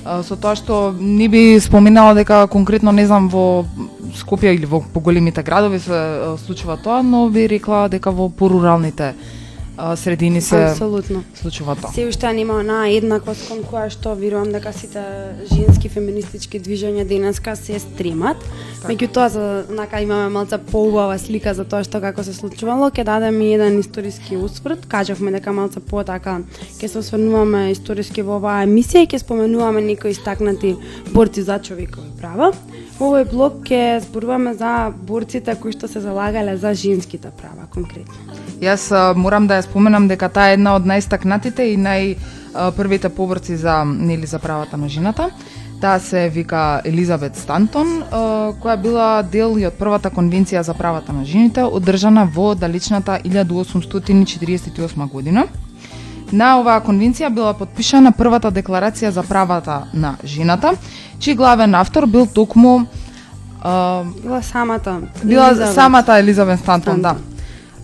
Со 0.03 0.35
тоа 0.35 0.55
што 0.57 0.95
не 0.97 1.27
би 1.29 1.59
споменала 1.61 2.15
дека 2.17 2.47
конкретно 2.47 2.91
не 2.91 3.05
знам 3.05 3.29
во 3.29 3.65
Скопје 4.11 4.55
или 4.55 4.65
во 4.65 4.81
поголемите 4.81 5.43
градови 5.43 5.79
се 5.79 6.35
случува 6.45 6.75
тоа, 6.77 7.01
но 7.03 7.29
би 7.29 7.47
рекла 7.47 7.87
дека 7.87 8.11
во 8.11 8.27
поруралните 8.29 9.13
средини 9.95 10.41
се 10.41 10.65
Апсолутно. 10.65 11.23
случува 11.35 11.75
тоа. 11.75 11.93
Се 11.93 12.07
уште 12.07 12.33
нема 12.33 12.59
онаа 12.59 12.89
еднаквост 12.89 13.47
кон 13.47 13.63
која 13.63 13.89
што 13.89 14.15
верувам 14.15 14.51
дека 14.51 14.73
сите 14.73 15.01
женски 15.53 15.89
феминистички 15.89 16.59
движења 16.59 17.05
денеска 17.07 17.55
се 17.55 17.79
стремат. 17.79 18.37
Меѓутоа 18.81 19.27
за 19.29 19.41
нака 19.69 19.99
имаме 20.01 20.29
малце 20.33 20.57
поубава 20.57 21.17
слика 21.21 21.53
за 21.53 21.65
тоа 21.69 21.83
што 21.85 21.99
како 22.01 22.23
се 22.25 22.33
случувало, 22.33 22.89
ќе 22.89 23.05
дадеме 23.05 23.51
еден 23.53 23.77
историски 23.79 24.39
усврт. 24.41 24.87
Кажавме 24.89 25.33
дека 25.35 25.53
малце 25.53 25.79
потака 25.79 26.39
ќе 26.79 26.89
се 26.89 26.97
осврнуваме 27.03 27.69
историски 27.75 28.25
во 28.25 28.39
оваа 28.39 28.65
емисија 28.65 29.05
и 29.05 29.11
ќе 29.11 29.21
споменуваме 29.21 29.85
некои 29.85 30.15
истакнати 30.15 30.73
борци 31.13 31.45
за 31.45 31.59
човекови 31.61 32.09
права. 32.17 32.49
Во 32.97 33.11
овој 33.11 33.29
блок 33.29 33.61
ќе 33.69 34.01
зборуваме 34.07 34.55
за 34.57 34.89
борците 34.89 35.53
кои 35.61 35.77
што 35.77 35.85
се 35.87 36.01
залагале 36.01 36.57
за 36.57 36.73
женските 36.73 37.29
права 37.37 37.69
конкретно. 37.69 38.17
Јас 38.61 38.89
морам 39.13 39.45
да 39.45 39.61
ја 39.61 39.69
споменам 39.69 40.09
дека 40.09 40.29
таа 40.29 40.49
е 40.49 40.57
една 40.57 40.73
од 40.81 40.89
најстакнатите 40.89 41.69
и 41.69 41.77
нај 41.77 42.15
првите 42.75 43.09
поборци 43.09 43.55
за 43.55 43.83
нели 43.85 44.25
за 44.25 44.39
правата 44.39 44.77
на 44.77 44.89
жената. 44.89 45.29
Таа 45.81 45.99
се 45.99 46.29
вика 46.29 46.81
Елизабет 46.85 47.35
Стантон, 47.35 48.03
која 48.61 48.75
била 48.77 49.23
дел 49.23 49.57
и 49.57 49.65
од 49.65 49.73
првата 49.79 50.11
конвенција 50.13 50.61
за 50.61 50.73
правата 50.77 51.13
на 51.13 51.25
жените, 51.25 51.63
одржана 51.63 52.27
во 52.29 52.53
далечната 52.55 53.17
1848 53.25 55.09
година. 55.09 55.47
На 56.31 56.59
оваа 56.59 56.83
конвенција 56.85 57.33
била 57.33 57.53
подпишана 57.57 58.11
првата 58.11 58.51
декларација 58.51 59.09
за 59.09 59.23
правата 59.23 59.87
на 59.93 60.17
жената, 60.23 60.75
чиј 61.17 61.35
главен 61.35 61.75
автор 61.75 62.05
бил 62.05 62.27
токму 62.27 62.85
Била 64.23 64.41
самата 64.41 65.01
била 65.23 65.47
Елизавет. 65.47 65.73
самата 65.73 66.19
Елизабет 66.19 66.59
Стантон, 66.59 67.01
да. 67.01 67.15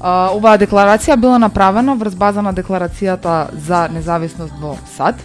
Оваа 0.02 0.58
декларација 0.58 1.18
била 1.18 1.40
направена 1.40 1.96
врз 1.96 2.16
база 2.16 2.42
на 2.42 2.54
декларацијата 2.54 3.48
за 3.68 3.90
независност 3.90 4.54
во 4.62 4.78
САД. 4.98 5.16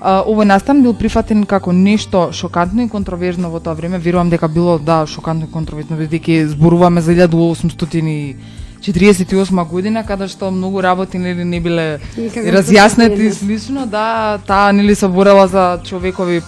Овој 0.00 0.44
настан 0.46 0.82
бил 0.82 0.94
прифатен 0.94 1.46
како 1.46 1.72
нешто 1.74 2.32
шокантно 2.32 2.82
и 2.86 2.88
контроверзно 2.88 3.50
во 3.50 3.60
тоа 3.60 3.74
време. 3.74 3.98
Верувам 3.98 4.30
дека 4.30 4.48
било 4.48 4.78
да 4.78 5.06
шокантно 5.06 5.44
и 5.48 5.50
контроверзно 5.50 5.96
бидејќи 5.98 6.46
зборуваме 6.54 7.00
за 7.00 7.12
1848 7.12 9.68
година 9.68 10.04
каде 10.06 10.28
што 10.28 10.50
многу 10.50 10.80
работи 10.80 11.18
нели 11.18 11.44
не 11.44 11.60
биле 11.60 12.00
Никако 12.16 12.46
разјаснети 12.46 13.20
и 13.26 13.32
слично, 13.32 13.86
да, 13.86 14.38
таа 14.46 14.72
нели 14.72 14.94
се 14.94 15.08
борела 15.08 15.48
за 15.48 15.80
човекови, 15.84 16.42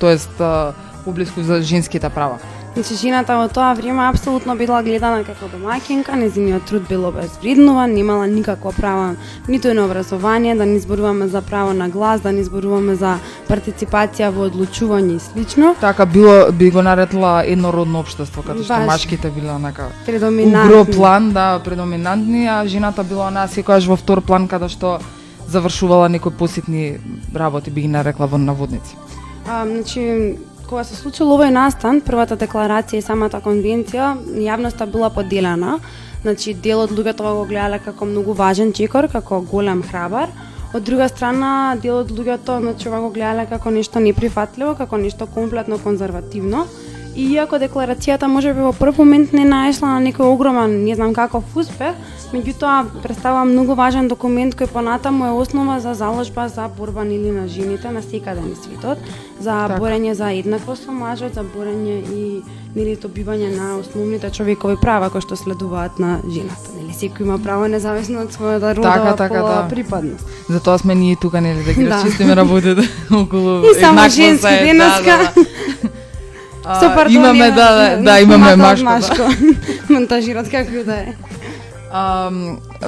тоест 0.00 0.30
поблиску 1.04 1.42
за 1.42 1.62
женските 1.62 2.08
права. 2.08 2.38
Значи, 2.74 2.94
жената 2.94 3.36
во 3.38 3.46
тоа 3.48 3.72
време 3.74 4.02
апсолутно 4.02 4.56
била 4.58 4.80
гледана 4.82 5.22
како 5.22 5.46
домаќинка, 5.46 6.16
незиниот 6.18 6.64
труд 6.66 6.88
бил 6.88 7.04
обезвреднуван, 7.06 7.92
немала 7.94 8.26
никакво 8.26 8.72
право 8.72 9.14
ниту 9.48 9.74
на 9.74 9.84
образование, 9.84 10.56
да 10.56 10.66
не 10.66 10.80
зборуваме 10.80 11.28
за 11.28 11.42
право 11.42 11.72
на 11.72 11.88
глас, 11.88 12.20
да 12.20 12.32
не 12.32 12.42
зборуваме 12.44 12.96
за 12.98 13.18
партиципација 13.46 14.32
во 14.34 14.48
одлучување 14.50 15.16
и 15.16 15.20
слично. 15.22 15.76
Така 15.80 16.06
било 16.06 16.50
би 16.52 16.70
го 16.70 16.82
наредла 16.82 17.44
еднородно 17.46 18.00
општество 18.00 18.42
каде 18.42 18.64
што 18.64 18.74
Баш. 18.74 18.86
машките 18.86 19.30
биле 19.30 19.52
онака 19.54 19.92
Предоминантни. 20.06 20.74
угро 20.74 20.84
план, 20.84 21.30
да, 21.30 21.60
предоминантни, 21.64 22.46
а 22.46 22.66
жената 22.66 23.04
била 23.04 23.28
онаа 23.28 23.46
секогаш 23.48 23.86
во 23.86 23.96
втор 23.96 24.20
план 24.20 24.48
каде 24.48 24.68
што 24.68 24.98
завршувала 25.46 26.08
некои 26.08 26.32
поситни 26.32 26.98
работи, 27.34 27.70
би 27.70 27.82
ги 27.82 27.88
нарекла 27.88 28.26
во 28.26 28.38
наводници. 28.38 28.96
А, 29.46 29.62
значи, 29.66 30.34
кога 30.68 30.84
се 30.84 30.96
случил 30.96 31.30
овој 31.34 31.52
настан, 31.54 32.00
првата 32.04 32.36
декларација 32.40 33.00
и 33.00 33.04
самата 33.04 33.40
конвенција, 33.44 34.14
јавноста 34.44 34.86
била 34.90 35.10
поделена. 35.10 35.78
Значи, 36.22 36.54
дел 36.54 36.80
од 36.80 36.92
луѓето 36.94 37.34
го 37.36 37.44
гледале 37.44 37.78
како 37.84 38.08
многу 38.08 38.32
важен 38.32 38.72
чекор, 38.72 39.08
како 39.12 39.40
голем 39.40 39.82
храбар. 39.82 40.32
Од 40.74 40.82
друга 40.82 41.08
страна, 41.08 41.76
дел 41.82 42.00
од 42.00 42.10
луѓето 42.10 42.60
значи, 42.60 42.88
го 42.88 43.10
гледале 43.10 43.46
како 43.50 43.70
нешто 43.70 44.00
неприфатливо, 44.00 44.74
како 44.74 44.96
нешто 44.96 45.26
комплетно 45.26 45.78
конзервативно. 45.78 46.66
Иако 47.16 47.58
декларацијата 47.62 48.26
можеби 48.26 48.58
во 48.60 48.72
прв 48.72 48.98
момент 48.98 49.32
не 49.32 49.44
наешла 49.44 49.86
на 49.88 50.00
некој 50.02 50.26
огромен, 50.26 50.82
не 50.84 50.94
знам 50.94 51.12
каков 51.14 51.44
успех, 51.54 51.94
меѓутоа 52.34 52.72
представува 53.04 53.44
многу 53.44 53.74
важен 53.74 54.08
документ 54.08 54.56
кој 54.56 54.66
понатаму 54.66 55.26
е 55.26 55.30
основа 55.32 55.78
за 55.80 55.94
заложба 55.94 56.48
за 56.48 56.66
борба 56.68 57.04
нели 57.04 57.30
на 57.30 57.46
жените 57.48 57.90
на 57.90 58.02
секаде 58.02 58.40
на 58.40 58.56
светот, 58.56 58.98
за 59.38 59.54
Така. 59.68 59.78
борење 59.78 60.12
за 60.12 60.32
еднаквост 60.32 60.84
со 60.84 60.92
мажот, 60.92 61.34
за 61.34 61.44
борење 61.44 62.02
и 62.02 62.42
нели 62.74 62.96
добивање 62.96 63.54
на 63.54 63.78
основните 63.78 64.30
човекови 64.30 64.74
права 64.76 65.06
кои 65.08 65.20
што 65.20 65.36
следуваат 65.36 65.98
на 65.98 66.18
жената. 66.26 66.74
Нели 66.74 66.90
секој 66.92 67.22
има 67.22 67.38
право 67.38 67.68
независно 67.68 68.22
од 68.22 68.34
својата 68.34 68.74
родова 68.74 68.94
Така, 68.94 69.16
така, 69.16 69.34
пола 69.36 69.54
да. 69.54 69.68
припадност. 69.70 70.26
Затоа 70.50 70.78
сме 70.78 70.94
ние 70.94 71.14
тука 71.16 71.40
нели 71.40 71.62
да 71.62 71.72
ги 71.72 71.84
Да. 71.84 71.90
расчистиме 71.94 72.34
работите 72.36 72.82
околу 73.12 73.62
И 73.62 73.78
само 73.80 74.00
женски 74.10 74.36
за- 74.36 74.50
да, 74.50 74.58
денеска. 74.58 75.04
да, 75.04 75.32
да. 75.36 75.90
Со 76.64 76.94
пардон, 76.94 77.14
имаме 77.14 77.46
има- 77.46 77.54
да, 77.54 77.96
да, 77.96 78.02
да 78.02 78.20
имаме 78.20 78.56
машко. 78.56 79.16
да. 79.16 79.28
Монтажират 79.94 80.50
како 80.50 80.84
да 80.84 80.96
е. 80.96 81.14
А, 81.96 82.30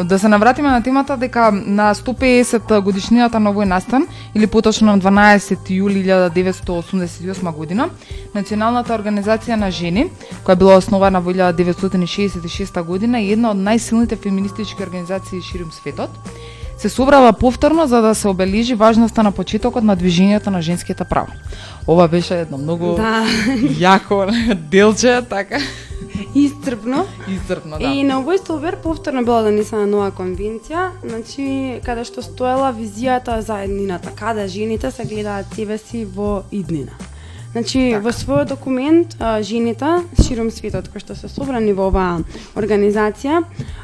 да 0.05 0.19
се 0.19 0.29
навратиме 0.29 0.71
на 0.71 0.83
темата 0.83 1.17
дека 1.17 1.53
на 1.53 1.95
150 1.95 2.81
годишнината 2.81 3.41
на 3.41 3.53
овој 3.53 3.65
настан 3.65 4.07
или 4.35 4.47
поточно 4.47 4.97
на 4.97 4.99
12 4.99 5.71
јули 5.71 6.03
1988 6.35 7.53
година 7.55 7.89
Националната 8.35 8.97
организација 8.99 9.55
на 9.55 9.71
жени, 9.71 10.09
која 10.45 10.57
била 10.57 10.75
основана 10.77 11.21
во 11.21 11.31
1966 11.33 12.83
година 12.83 13.21
и 13.21 13.33
една 13.33 13.51
од 13.51 13.57
најсилните 13.63 14.17
феминистички 14.19 14.83
организации 14.83 15.41
ширум 15.43 15.71
светот, 15.73 16.11
се 16.77 16.89
собрала 16.89 17.33
повторно 17.33 17.87
за 17.87 18.03
да 18.03 18.15
се 18.15 18.29
обележи 18.29 18.75
важноста 18.75 19.23
на 19.23 19.33
почетокот 19.33 19.85
на 19.85 19.97
движењето 19.97 20.47
на 20.47 20.63
женските 20.63 21.05
права. 21.05 21.33
Ова 21.89 22.09
беше 22.09 22.41
едно 22.41 22.59
многу 22.59 22.97
Да, 22.97 23.25
јако 23.81 24.31
делче, 24.71 25.23
така 25.29 25.59
истрпно. 26.35 27.07
изцрпно, 27.29 27.79
да. 27.79 27.85
И 27.85 28.05
на 28.05 28.21
овој 28.21 28.39
столбер 28.41 28.77
повторно 28.83 29.25
била 29.25 29.43
донесена 29.43 29.87
нова 29.87 30.11
конвенција, 30.11 30.91
значи 31.05 31.81
каде 31.85 32.05
што 32.05 32.23
стоела 32.23 32.73
визијата 32.77 33.39
за 33.41 33.63
еднината, 33.65 34.13
каде 34.17 34.49
жените 34.49 34.91
се 34.91 35.05
гледаат 35.05 35.55
себе 35.55 35.79
си 35.79 36.05
во 36.05 36.43
иднина. 36.53 36.93
Значи, 37.57 37.89
Така. 37.89 38.05
во 38.05 38.11
својот 38.13 38.49
документ, 38.53 39.17
а, 39.19 39.41
жените 39.41 39.89
широм 40.21 40.51
светот 40.53 40.91
кои 40.93 41.01
што 41.01 41.15
се 41.17 41.25
собрани 41.33 41.73
во 41.73 41.87
оваа 41.89 42.21
организација, 42.53 43.39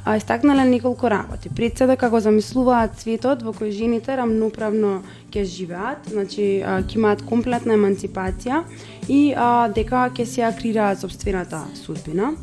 а, 0.05 0.19
истакнале 0.21 0.67
неколку 0.69 1.09
работи. 1.09 1.49
Пред 1.49 1.79
се 1.79 1.87
дека 1.89 2.11
го 2.13 2.21
замислуваат 2.21 3.01
светот 3.01 3.41
во 3.41 3.57
кој 3.57 3.73
жените 3.73 4.13
рамноправно 4.13 5.01
ќе 5.33 5.45
живеат, 5.49 6.05
значи 6.05 6.61
а, 6.61 6.83
ќе 6.85 7.01
имаат 7.01 7.25
комплетна 7.25 7.73
емансипација 7.81 8.61
и 9.09 9.33
а, 9.33 9.73
дека 9.73 10.05
ќе 10.13 10.29
се 10.29 10.45
ја 10.45 10.53
собствената 11.01 11.65
судбина. 11.73 12.35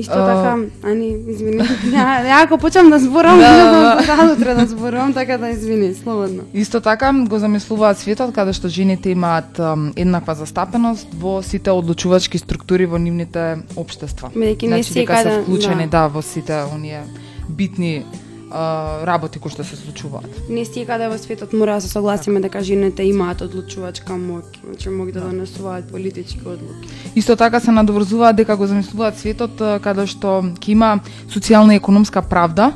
Исто 0.00 0.14
така, 0.14 0.56
ани, 0.82 1.16
извини, 1.28 1.58
ја, 1.94 2.04
ја 2.24 2.44
ако 2.44 2.58
почнам 2.58 2.90
да 2.90 2.98
зборам, 2.98 3.38
Да, 3.38 3.50
да, 3.56 3.64
да. 3.64 4.16
да, 4.16 4.26
да, 4.26 4.32
утре 4.32 4.54
да 4.54 4.66
зборам, 4.66 5.12
така 5.12 5.38
да 5.38 5.48
извини, 5.48 5.94
слободно. 5.94 6.42
Исто 6.54 6.80
така 6.80 7.12
го 7.28 7.38
замислуваат 7.38 7.98
светот 7.98 8.34
каде 8.34 8.52
што 8.52 8.68
жените 8.68 9.10
имаат 9.10 9.60
еднаква 9.96 10.34
застапеност 10.34 11.08
во 11.14 11.42
сите 11.42 11.70
одлучувачки 11.70 12.38
структури 12.38 12.86
во 12.86 12.98
нивните 12.98 13.62
општества. 13.76 14.32
Бидејќи 14.34 14.66
не 14.68 14.82
значи 14.82 14.94
дека 14.94 15.22
се 15.22 15.40
вклучени 15.42 15.86
да. 15.86 16.08
да. 16.08 16.08
во 16.08 16.22
сите 16.22 16.64
оние 16.74 17.04
битни 17.48 18.04
а, 18.50 19.06
работи 19.06 19.38
кои 19.38 19.50
што 19.50 19.64
се 19.64 19.76
случуваат. 19.76 20.26
Не 20.48 20.64
секаде 20.64 21.08
во 21.08 21.18
светот 21.18 21.52
мора 21.52 21.78
да 21.78 21.80
се 21.80 21.88
согласиме 21.88 22.40
дека 22.40 22.62
жените 22.62 23.04
имаат 23.06 23.42
одлучувачка 23.46 24.12
моќ, 24.12 24.42
значи 24.64 24.90
могат 24.90 25.14
да 25.14 25.20
донесуваат 25.20 25.90
политички 25.90 26.40
одлуки. 26.44 26.88
Исто 27.14 27.36
така 27.36 27.60
се 27.60 27.70
надоврзуваат 27.70 28.36
дека 28.36 28.56
го 28.56 28.66
замислуваат 28.66 29.18
светот 29.18 29.62
каде 29.82 30.06
што 30.06 30.42
ќе 30.58 30.70
има 30.74 31.00
социјална 31.28 31.72
и 31.72 31.82
економска 31.82 32.22
правда 32.22 32.72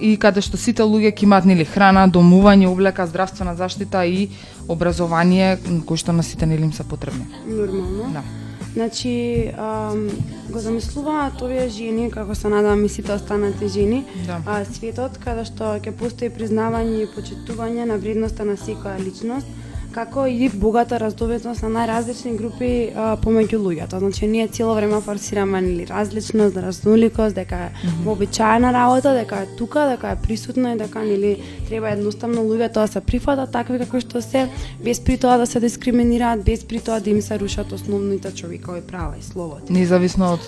и 0.00 0.16
каде 0.20 0.42
што 0.44 0.58
сите 0.60 0.82
луѓе 0.82 1.14
ќе 1.14 1.24
имаат 1.24 1.44
нели 1.48 1.64
храна, 1.64 2.08
домување, 2.08 2.68
облека, 2.68 3.06
здравствена 3.06 3.54
заштита 3.54 4.04
и 4.06 4.28
образование 4.68 5.58
кои 5.86 5.96
што 5.96 6.12
на 6.12 6.22
сите 6.22 6.46
нели 6.46 6.62
им 6.62 6.72
се 6.72 6.84
потребни. 6.84 7.26
Нормално. 7.46 8.10
Да. 8.12 8.43
Значи, 8.74 9.50
ам, 9.58 10.08
го 10.50 10.58
замислуваат 10.58 11.42
овие 11.42 11.68
жени, 11.68 12.10
како 12.10 12.34
се 12.34 12.48
надам 12.48 12.84
и 12.84 12.88
сите 12.88 13.12
останати 13.12 13.68
жени, 13.68 14.04
Да. 14.26 14.40
а, 14.46 14.64
светот 14.64 15.18
каде 15.24 15.44
што 15.46 15.76
ќе 15.78 15.92
постои 15.94 16.28
признавање 16.30 17.04
и 17.04 17.10
почитување 17.14 17.84
на 17.86 17.96
вредноста 18.02 18.44
на 18.44 18.56
секоја 18.58 18.98
личност, 18.98 19.46
како 19.94 20.26
и 20.26 20.48
богата 20.50 20.98
раздобитност 20.98 21.62
на 21.62 21.68
најразлични 21.70 22.34
групи 22.36 22.90
а, 22.96 23.16
помеѓу 23.16 23.58
луѓето. 23.62 23.98
Значи, 23.98 24.26
ние 24.26 24.48
цело 24.48 24.74
време 24.74 25.00
форсираме 25.00 25.60
нели 25.60 25.86
различност, 25.86 26.56
разноликост, 26.56 27.34
дека 27.34 27.54
е 27.56 27.70
вообичаена 28.04 28.72
работа, 28.72 29.14
дека 29.14 29.36
е 29.36 29.56
тука, 29.56 29.86
дека 29.88 30.10
е 30.10 30.16
присутна 30.16 30.72
и 30.74 30.78
дека 30.78 30.98
нели 30.98 31.38
треба 31.74 31.90
едноставно 31.90 32.42
луѓето 32.46 32.86
да 32.86 32.88
се 32.88 33.00
прифатат 33.00 33.50
такви 33.52 33.80
како 33.82 33.98
што 34.00 34.22
се, 34.22 34.46
без 34.84 35.00
при 35.02 35.16
тоа 35.18 35.38
да 35.40 35.46
се 35.46 35.60
дискриминираат, 35.60 36.44
без 36.46 36.62
при 36.64 36.78
тоа 36.78 37.00
да 37.00 37.10
им 37.10 37.20
се 37.22 37.38
рушат 37.38 37.72
основните 37.72 38.30
човекови 38.34 38.80
права 38.80 39.18
и 39.18 39.22
слободи. 39.22 39.72
Независно 39.74 40.34
од 40.36 40.46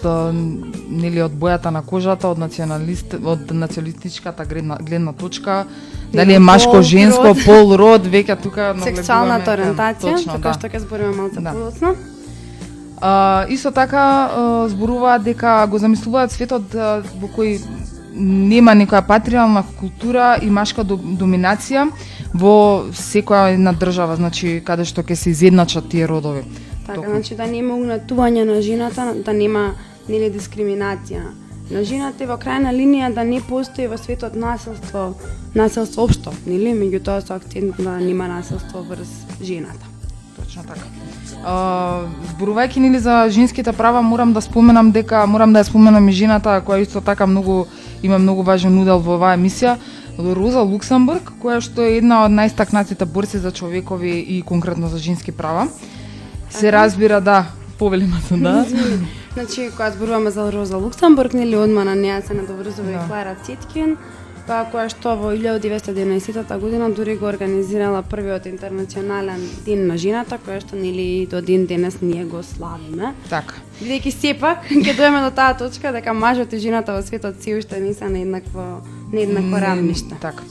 нели 0.91 1.23
од 1.23 1.35
бојата 1.35 1.73
на 1.75 1.83
кожата, 1.83 2.31
од 2.31 2.39
националист 2.39 3.19
од 3.25 3.51
националистичката 3.51 4.45
гледна, 4.45 4.79
гледна 4.81 5.13
точка, 5.13 5.65
дали 6.13 6.35
е 6.35 6.39
машко, 6.39 6.83
женско, 6.83 7.35
пол, 7.45 7.75
род, 7.77 8.07
веќе 8.07 8.39
тука 8.43 8.75
Сексуалната 8.87 9.57
ориентација, 9.57 10.21
така 10.27 10.53
да. 10.53 10.55
што 10.55 10.71
ќе 10.71 10.85
збориме 10.87 11.17
малку 11.17 11.43
Да. 11.43 11.53
подоцна. 11.53 11.97
А, 13.01 13.45
исто 13.49 13.71
така 13.71 14.31
а, 14.31 14.69
зборуваат 14.69 15.23
дека 15.23 15.67
го 15.71 15.79
замислуваат 15.79 16.33
светот 16.33 16.75
а, 16.75 17.03
во 17.21 17.29
кој 17.29 17.59
нема 18.17 18.73
некоја 18.75 19.03
патриарна 19.07 19.65
култура 19.81 20.37
и 20.43 20.51
машка 20.51 20.85
до, 20.85 20.97
доминација 20.97 21.87
во 22.35 22.87
секоја 22.93 23.55
една 23.55 23.73
држава, 23.73 24.17
значи 24.17 24.61
каде 24.65 24.85
што 24.85 25.03
ќе 25.03 25.15
се 25.15 25.31
изедначат 25.31 25.89
тие 25.91 26.09
родови. 26.09 26.45
Така, 26.87 27.01
Токму. 27.01 27.11
значи 27.11 27.37
да 27.37 27.47
нема 27.47 27.75
угнетување 27.75 28.45
на 28.45 28.61
жената, 28.63 29.13
да 29.25 29.33
нема 29.33 29.75
нели 30.09 30.31
дискриминација 30.31 31.25
на 31.71 31.83
жената 31.85 32.25
и 32.25 32.29
во 32.31 32.37
крајна 32.39 32.71
линија 32.71 33.11
да 33.15 33.25
не 33.25 33.41
постои 33.43 33.89
во 33.91 33.99
светот 33.99 34.37
насилство, 34.39 35.15
насилство 35.55 36.07
општо, 36.07 36.33
нели, 36.47 36.73
меѓутоа 36.79 37.27
со 37.27 37.35
акцент 37.35 37.77
да 37.79 37.99
нема 37.99 38.29
насилство 38.31 38.85
врз 38.87 39.11
жената. 39.43 39.87
Точно 40.37 40.63
така. 40.63 40.87
А, 41.45 42.07
зборувајќи 42.35 42.79
нели 42.85 42.99
за 42.99 43.27
женските 43.31 43.73
права, 43.73 44.03
морам 44.03 44.33
да 44.33 44.41
споменам 44.41 44.93
дека 44.93 45.27
морам 45.27 45.53
да 45.53 45.65
ја 45.65 45.71
споменам 45.71 46.09
и 46.09 46.13
жената 46.13 46.61
која 46.67 46.87
исто 46.87 47.01
така 47.01 47.27
многу 47.27 47.67
има 48.07 48.19
многу 48.19 48.43
важен 48.43 48.79
удел 48.79 48.99
во 48.99 49.17
оваа 49.19 49.37
емисија, 49.37 49.77
Роза 50.19 50.63
Луксембург, 50.65 51.35
која 51.43 51.61
што 51.61 51.85
е 51.85 51.99
една 51.99 52.23
од 52.25 52.33
најстакнатите 52.33 53.05
борци 53.05 53.39
за 53.39 53.53
човекови 53.53 54.17
и 54.19 54.43
конкретно 54.43 54.89
за 54.89 54.99
женски 54.99 55.33
права. 55.33 55.69
Се 56.51 56.73
разбира 56.73 57.21
да, 57.21 57.47
повелима 57.79 58.21
се 58.29 58.37
да. 58.37 58.65
Значи, 59.37 59.69
кога 59.71 59.91
зборуваме 59.91 60.31
за 60.31 60.53
Роза 60.53 60.77
Луксембург, 60.77 61.35
нели 61.35 61.57
одма 61.57 61.85
на 61.85 61.95
неа 61.95 62.23
се 62.23 62.35
надоврзува 62.35 62.89
Да. 62.89 62.93
и 62.93 63.09
Клара 63.09 63.37
Циткин, 63.45 63.97
па 64.47 64.63
која 64.71 64.89
што 64.93 65.17
во 65.19 65.33
1911 65.35 66.59
година 66.61 66.91
дури 66.91 67.17
го 67.17 67.27
организирала 67.27 68.03
првиот 68.03 68.47
интернационален 68.47 69.43
ден 69.67 69.87
на 69.87 69.99
жената, 69.99 70.39
која 70.39 70.61
што 70.63 70.79
нели 70.79 71.27
до 71.31 71.43
ден 71.43 71.67
денес 71.67 72.01
ние 72.03 72.25
го 72.25 72.43
славиме. 72.43 73.15
Така. 73.31 73.61
Бидејќи 73.81 74.15
сепак 74.15 74.71
ќе 74.85 74.95
дојдеме 74.95 75.25
до 75.27 75.35
таа 75.35 75.59
точка 75.59 75.93
дека 75.93 76.15
мажот 76.15 76.53
и 76.53 76.63
жената 76.63 76.95
во 76.95 77.03
светот 77.03 77.43
се 77.43 77.59
уште 77.59 77.81
не 77.81 77.95
се 77.95 78.09
на 78.09 78.23
еднакво 78.23 78.67
на 79.13 79.21
еднакво 79.21 79.61
равниште. 79.61 80.17
Така. 80.21 80.43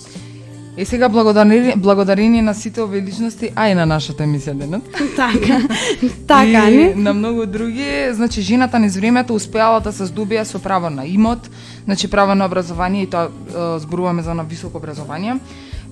Е 0.77 0.85
сега 0.85 1.09
благодарение, 1.09 1.73
благодарение 1.77 2.41
на 2.41 2.53
сите 2.53 2.81
овие 2.81 3.01
личности, 3.01 3.49
а 3.55 3.69
и 3.69 3.75
на 3.75 3.85
нашата 3.85 4.23
емисија 4.23 4.53
денес. 4.53 4.81
така. 5.15 5.61
така, 6.27 6.69
и 6.69 6.77
не? 6.77 6.95
на 6.95 7.13
многу 7.13 7.45
други, 7.45 8.07
значи 8.11 8.41
жената 8.41 8.79
низ 8.79 8.95
времето 8.95 9.35
успеала 9.35 9.79
да 9.79 9.93
се 9.95 10.03
здобија 10.03 10.43
со 10.43 10.59
право 10.59 10.89
на 10.89 11.07
имот, 11.07 11.49
значи 11.85 12.07
право 12.11 12.35
на 12.35 12.45
образование 12.45 13.03
и 13.03 13.07
тоа 13.07 13.31
е, 13.31 13.79
зборуваме 13.79 14.21
за 14.21 14.33
на 14.33 14.43
високо 14.43 14.77
образование, 14.77 15.39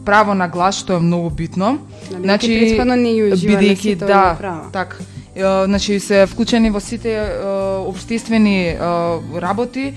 право 0.06 0.36
на 0.36 0.48
глас 0.48 0.76
што 0.84 0.94
е 0.94 1.00
многу 1.00 1.30
битно. 1.30 1.80
Значи 2.12 2.52
претходно 2.52 2.96
не 2.96 3.32
уживале 3.32 3.72
бидејќи 3.72 3.96
да, 3.96 4.36
така. 4.74 4.98
Е, 5.36 5.66
значи 5.66 6.00
се 6.00 6.26
вклучени 6.28 6.70
во 6.70 6.80
сите 6.84 7.16
е, 7.16 7.24
обштествени 7.88 8.68
е, 8.68 8.78
работи 9.40 9.94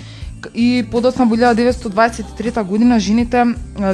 и 0.54 0.86
подоцна 0.90 1.26
во 1.26 1.36
1923 1.36 2.64
година 2.64 3.00
жените 3.00 3.44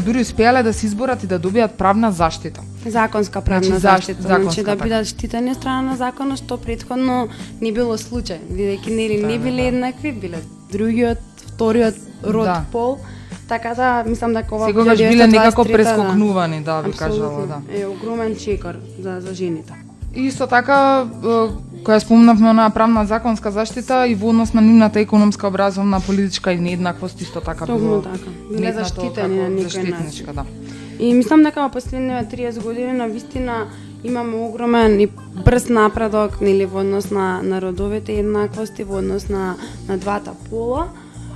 дури 0.05 0.21
успеале 0.21 0.63
да 0.63 0.73
се 0.73 0.87
изборат 0.87 1.23
и 1.23 1.27
да 1.27 1.41
добијат 1.41 1.69
правна 1.71 2.13
заштита. 2.13 2.61
Законска 2.87 3.41
правна 3.41 3.65
Значи, 3.65 3.81
заштита, 3.81 4.23
заш- 4.23 4.27
значи 4.27 4.39
законска, 4.41 4.63
да 4.63 4.71
така. 4.73 4.85
бидат 4.85 5.07
штитени 5.07 5.55
страна 5.55 5.83
на 5.83 5.97
законот, 5.97 6.39
што 6.39 6.59
претходно 6.59 7.29
не 7.61 7.73
било 7.73 7.97
случај, 7.97 8.39
бидејќи 8.51 8.91
нели 8.91 9.23
не 9.23 9.39
да, 9.39 9.45
биле 9.45 9.63
да. 9.63 9.69
еднакви, 9.69 10.13
биле 10.13 10.39
другиот, 10.73 11.19
вториот 11.47 11.95
род 12.25 12.45
Да. 12.45 12.65
пол. 12.73 12.99
Така 13.49 13.75
да, 13.75 14.05
мислам 14.07 14.33
дека 14.33 14.55
ова 14.55 14.67
Секогаш 14.67 14.99
биле 14.99 15.09
1923 15.09 15.27
некако 15.29 15.65
да. 15.65 15.73
прескокнувани, 15.73 16.61
да, 16.61 16.83
би 16.83 16.93
кажала, 16.93 17.47
да. 17.47 17.59
Е 17.73 17.87
огромен 17.87 18.37
чекор 18.37 18.75
за 18.99 19.21
за 19.21 19.35
жените. 19.35 19.73
И 20.15 20.27
Исто 20.27 20.47
така, 20.47 21.07
која 21.83 22.01
спомнавме 22.01 22.51
онаа 22.51 22.71
правна 22.71 23.07
законска 23.07 23.51
заштита 23.51 24.07
и 24.07 24.15
во 24.15 24.31
однос 24.31 24.53
на 24.55 24.61
нивната 24.61 25.01
економска, 25.01 25.49
образовна, 25.49 26.01
политичка 26.01 26.53
и 26.53 26.59
нееднаквост 26.59 27.21
исто 27.21 27.41
така 27.41 27.67
Токму 27.67 27.79
било. 27.79 28.03
така. 28.03 28.31
Биле 28.51 28.67
метнато 28.67 28.85
заштитени 28.85 29.41
на 29.41 29.49
некој 29.49 29.63
заштитничка, 29.63 30.33
да. 30.33 30.45
И 30.99 31.15
мислам 31.15 31.43
дека 31.43 31.63
во 31.63 31.71
последниве 31.71 32.27
30 32.33 32.63
години 32.63 32.93
на 32.93 33.09
вистина 33.09 33.67
имаме 34.05 34.37
огромен 34.37 35.01
и 35.01 35.09
брз 35.45 35.69
напредок 35.69 36.41
нели 36.41 36.67
во 36.67 36.81
однос 36.81 37.11
на 37.11 37.43
на 37.43 37.61
родовите 37.61 38.13
еднаквости, 38.19 38.83
во 38.85 38.99
однос 38.99 39.29
на 39.29 39.57
на 39.89 39.99
двата 39.99 40.33
пола. 40.51 40.89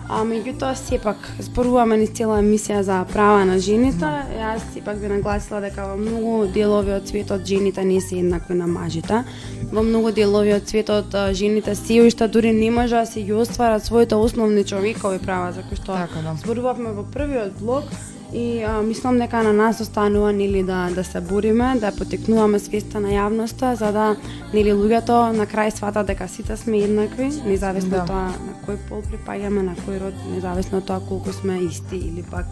А 0.08 0.20
меѓутоа 0.22 0.76
сепак 0.78 1.18
зборуваме 1.42 1.96
низ 1.98 2.12
цела 2.14 2.38
емисија 2.38 2.80
за 2.86 3.00
права 3.10 3.42
на 3.48 3.56
жените. 3.58 4.06
Јас 4.38 4.62
сепак 4.74 5.00
би 5.02 5.10
нагласила 5.10 5.58
дека 5.64 5.88
во 5.90 5.96
многу 5.98 6.46
делови 6.54 6.94
од 6.94 7.10
светот 7.10 7.42
жените 7.46 7.82
не 7.84 7.98
се 8.00 8.20
еднакви 8.22 8.54
на 8.54 8.68
мажите. 8.70 9.24
Во 9.72 9.82
многу 9.82 10.12
делови 10.14 10.54
од 10.54 10.68
светот 10.70 11.16
жените 11.34 11.74
се 11.74 12.00
уште 12.06 12.28
дури 12.28 12.52
не 12.52 12.70
може 12.70 12.94
да 12.94 13.06
се 13.06 13.22
ги 13.22 13.32
остварат 13.32 13.84
своите 13.84 14.14
основни 14.14 14.64
човекови 14.64 15.18
права, 15.18 15.52
за 15.52 15.66
кои 15.66 15.76
што 15.76 15.98
Така, 15.98 16.22
да. 16.22 16.36
зборувавме 16.38 16.94
во 16.94 17.02
првиот 17.02 17.58
блок 17.58 17.90
и 18.32 18.62
а, 18.62 18.82
мислам 18.82 19.18
дека 19.18 19.42
на 19.42 19.52
нас 19.52 19.80
останува 19.80 20.32
нели 20.32 20.62
да 20.62 20.90
да 20.94 21.04
се 21.04 21.20
бориме, 21.20 21.74
да 21.80 21.92
потекнуваме 21.92 22.58
свеста 22.58 23.00
на 23.00 23.08
јавноста 23.08 23.72
за 23.74 23.92
да 23.92 24.16
нели 24.54 24.72
луѓето 24.72 25.32
на 25.32 25.46
крај 25.46 25.70
сватат 25.70 26.06
дека 26.06 26.28
сите 26.28 26.56
сме 26.56 26.78
еднакви, 26.78 27.30
независно 27.46 27.90
Да. 27.90 28.04
тоа 28.04 28.26
на 28.26 28.52
кој 28.66 28.76
пол 28.88 29.02
припаѓаме, 29.02 29.62
на 29.62 29.74
кој 29.86 30.00
род, 30.00 30.14
независно 30.34 30.80
тоа 30.80 31.00
колку 31.00 31.32
сме 31.32 31.58
исти 31.58 31.96
или 31.96 32.22
пак 32.30 32.46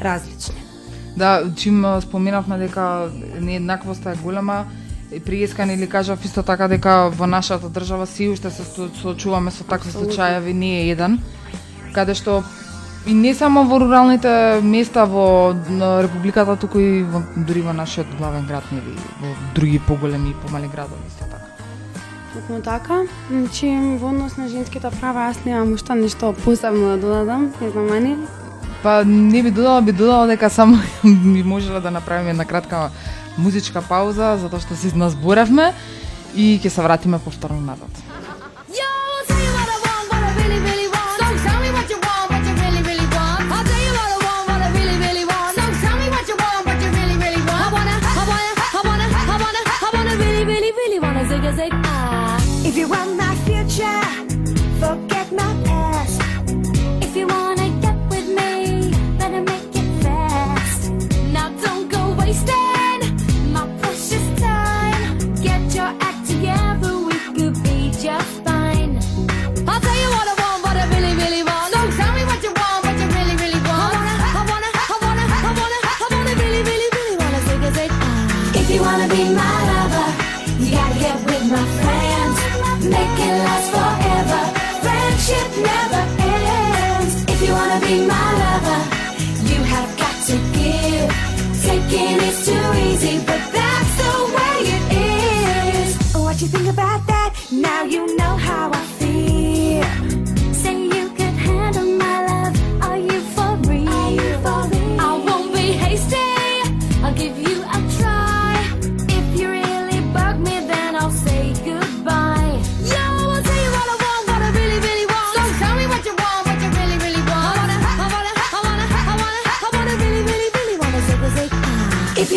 различни. 0.00 0.56
Да, 1.16 1.44
чим 1.56 1.84
споменавме 2.00 2.58
дека 2.58 3.10
нееднаквоста 3.40 4.10
е 4.10 4.16
голема, 4.22 4.64
и 5.12 5.20
приеска 5.20 5.62
или 5.64 5.88
кажав 5.88 6.24
исто 6.24 6.42
така 6.42 6.68
дека 6.68 7.10
во 7.12 7.26
нашата 7.26 7.68
држава 7.68 8.06
си 8.06 8.28
уште 8.28 8.50
се 8.50 8.62
со- 8.62 8.90
соочуваме 9.02 9.50
со 9.50 9.64
такви 9.64 9.90
случаеви, 9.92 10.54
не 10.54 10.80
е 10.80 10.90
еден, 10.90 11.20
каде 11.94 12.14
што 12.14 12.42
и 13.06 13.14
не 13.14 13.34
само 13.34 13.64
во 13.64 13.78
руралните 13.78 14.60
места 14.62 15.04
во 15.06 15.54
републиката, 16.02 16.56
туку 16.56 16.78
и 16.78 17.02
во, 17.02 17.22
дури 17.36 17.62
во 17.62 17.72
нашиот 17.72 18.06
главен 18.18 18.46
град, 18.46 18.64
нели, 18.70 18.96
во 19.20 19.34
други 19.54 19.78
поголеми 19.78 20.30
и 20.30 20.34
помали 20.34 20.68
градови 20.68 21.02
исто 21.08 21.24
така. 21.24 21.48
Токму 22.34 22.62
така, 22.62 23.02
значи 23.30 23.66
во 23.98 24.08
однос 24.08 24.36
на 24.36 24.48
женските 24.48 24.90
права 25.00 25.30
јас 25.30 25.44
немам 25.44 25.74
уште 25.74 25.94
ништо 25.94 26.32
посебно 26.44 26.94
да 26.94 26.96
додадам, 26.96 27.52
не 27.60 27.70
знам 27.70 27.92
ани. 27.92 28.16
Па 28.82 29.02
не 29.04 29.42
би 29.42 29.50
додала, 29.50 29.82
би 29.82 29.92
додала 29.92 30.26
дека 30.26 30.50
само 30.50 30.78
би 31.04 31.42
можеле 31.42 31.80
да 31.80 31.90
направиме 31.90 32.30
една 32.30 32.44
кратка 32.44 32.90
музичка 33.38 33.82
пауза, 33.82 34.36
затоа 34.38 34.60
што 34.60 34.76
се 34.76 34.94
назборевме 34.94 35.72
и 36.34 36.58
ќе 36.62 36.68
се 36.68 36.82
вратиме 36.82 37.18
повторно 37.18 37.60
назад. 37.60 37.90
music. 51.52 51.72
If 52.64 52.76
you 52.76 52.88
want 52.88 53.21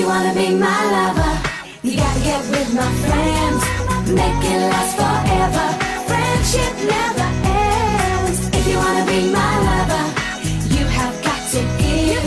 you 0.06 0.12
wanna 0.12 0.34
be 0.36 0.49
my 0.53 0.82
lover, 0.95 1.34
you 1.82 1.97
gotta 1.97 2.20
get 2.22 2.41
with 2.53 2.70
my 2.80 2.89
friends. 3.06 3.62
Make 4.20 4.43
it 4.53 4.62
last 4.72 4.93
forever. 5.01 5.68
Friendship 6.10 6.74
never 6.93 7.28
ends. 7.66 8.38
If 8.58 8.64
you 8.70 8.78
wanna 8.78 9.06
be 9.12 9.20
my 9.39 9.53
lover, 9.70 10.06
you 10.76 10.86
have 10.97 11.16
got 11.28 11.41
to 11.53 11.62
give. 11.82 12.26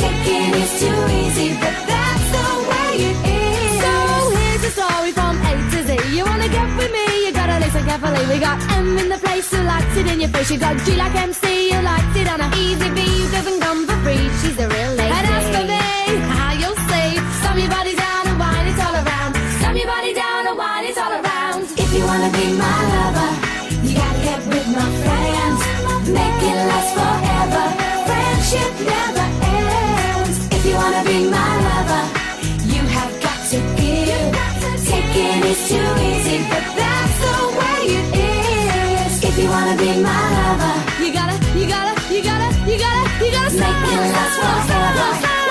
Taking 0.00 0.50
is 0.62 0.72
too 0.82 1.00
easy, 1.22 1.48
but 1.62 1.76
that's 1.90 2.26
the 2.36 2.48
way 2.70 2.92
it 3.10 3.18
is. 3.38 3.74
So 3.84 3.92
here's 4.38 4.64
a 4.70 4.72
story 4.78 5.12
from 5.18 5.34
A 5.50 5.52
to 5.70 5.78
Z. 5.86 5.90
You 6.16 6.24
wanna 6.30 6.48
get 6.48 6.68
with 6.78 6.90
me? 6.98 7.06
You 7.24 7.30
gotta 7.32 7.58
listen 7.64 7.84
carefully. 7.88 8.22
We 8.32 8.36
got 8.48 8.58
M 8.82 8.98
in 8.98 9.08
the 9.14 9.20
place 9.24 9.48
who 9.54 9.62
likes 9.62 9.96
it 10.00 10.06
in 10.12 10.18
your 10.20 10.30
face. 10.34 10.50
You 10.50 10.58
got 10.58 10.74
G 10.84 10.96
like 10.96 11.14
MC 11.14 11.44
who 11.74 11.80
likes 11.92 12.16
it 12.20 12.26
on 12.32 12.40
a 12.40 12.48
easy 12.56 12.88
V. 12.96 12.98
who 13.22 13.30
doesn't 13.36 13.60
come 13.60 13.86
for 13.86 13.98
free. 14.02 14.24
She's 14.40 14.58
a 14.58 14.66
real 14.68 14.94
lady. 14.98 15.33
parties 20.84 20.98
all 20.98 21.12
around. 21.12 21.62
If 21.78 21.92
you 21.94 22.04
wanna 22.04 22.30
be 22.32 22.46
my 22.58 22.78
lover, 22.92 23.30
you 23.84 23.94
gotta 23.96 24.20
get 24.28 24.40
with 24.46 24.68
my 24.68 24.88
friends. 25.02 25.60
Make 26.08 26.40
it 26.50 26.58
last 26.70 26.90
forever. 26.98 27.64
Friendship 28.08 28.72
never 28.92 29.26
ends. 29.56 30.36
If 30.56 30.62
you 30.66 30.74
wanna 30.74 31.02
be 31.04 31.18
my 31.30 31.52
lover, 31.68 32.02
you 32.72 32.82
have 32.96 33.12
got 33.24 33.40
to 33.52 33.58
give. 33.80 34.28
Taking 34.84 35.40
is 35.52 35.60
too 35.68 35.88
easy, 36.10 36.38
but 36.50 36.64
that's 36.78 37.16
the 37.24 37.36
way 37.58 37.80
it 37.98 38.08
is. 39.06 39.24
If 39.24 39.38
you 39.38 39.48
wanna 39.48 39.76
be 39.76 39.90
my 40.08 40.24
lover, 40.36 40.74
you 41.02 41.12
gotta, 41.12 41.36
you 41.58 41.66
gotta, 41.66 41.94
you 42.12 42.22
gotta, 42.28 42.48
you 42.70 42.76
gotta, 42.84 43.02
you 43.24 43.30
gotta 43.36 43.52
make 43.62 43.82
it 43.92 44.02
last 44.14 44.68
forever. 44.68 45.43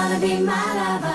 wanna 0.00 0.18
be 0.18 0.38
my 0.40 0.74
lover? 0.78 1.09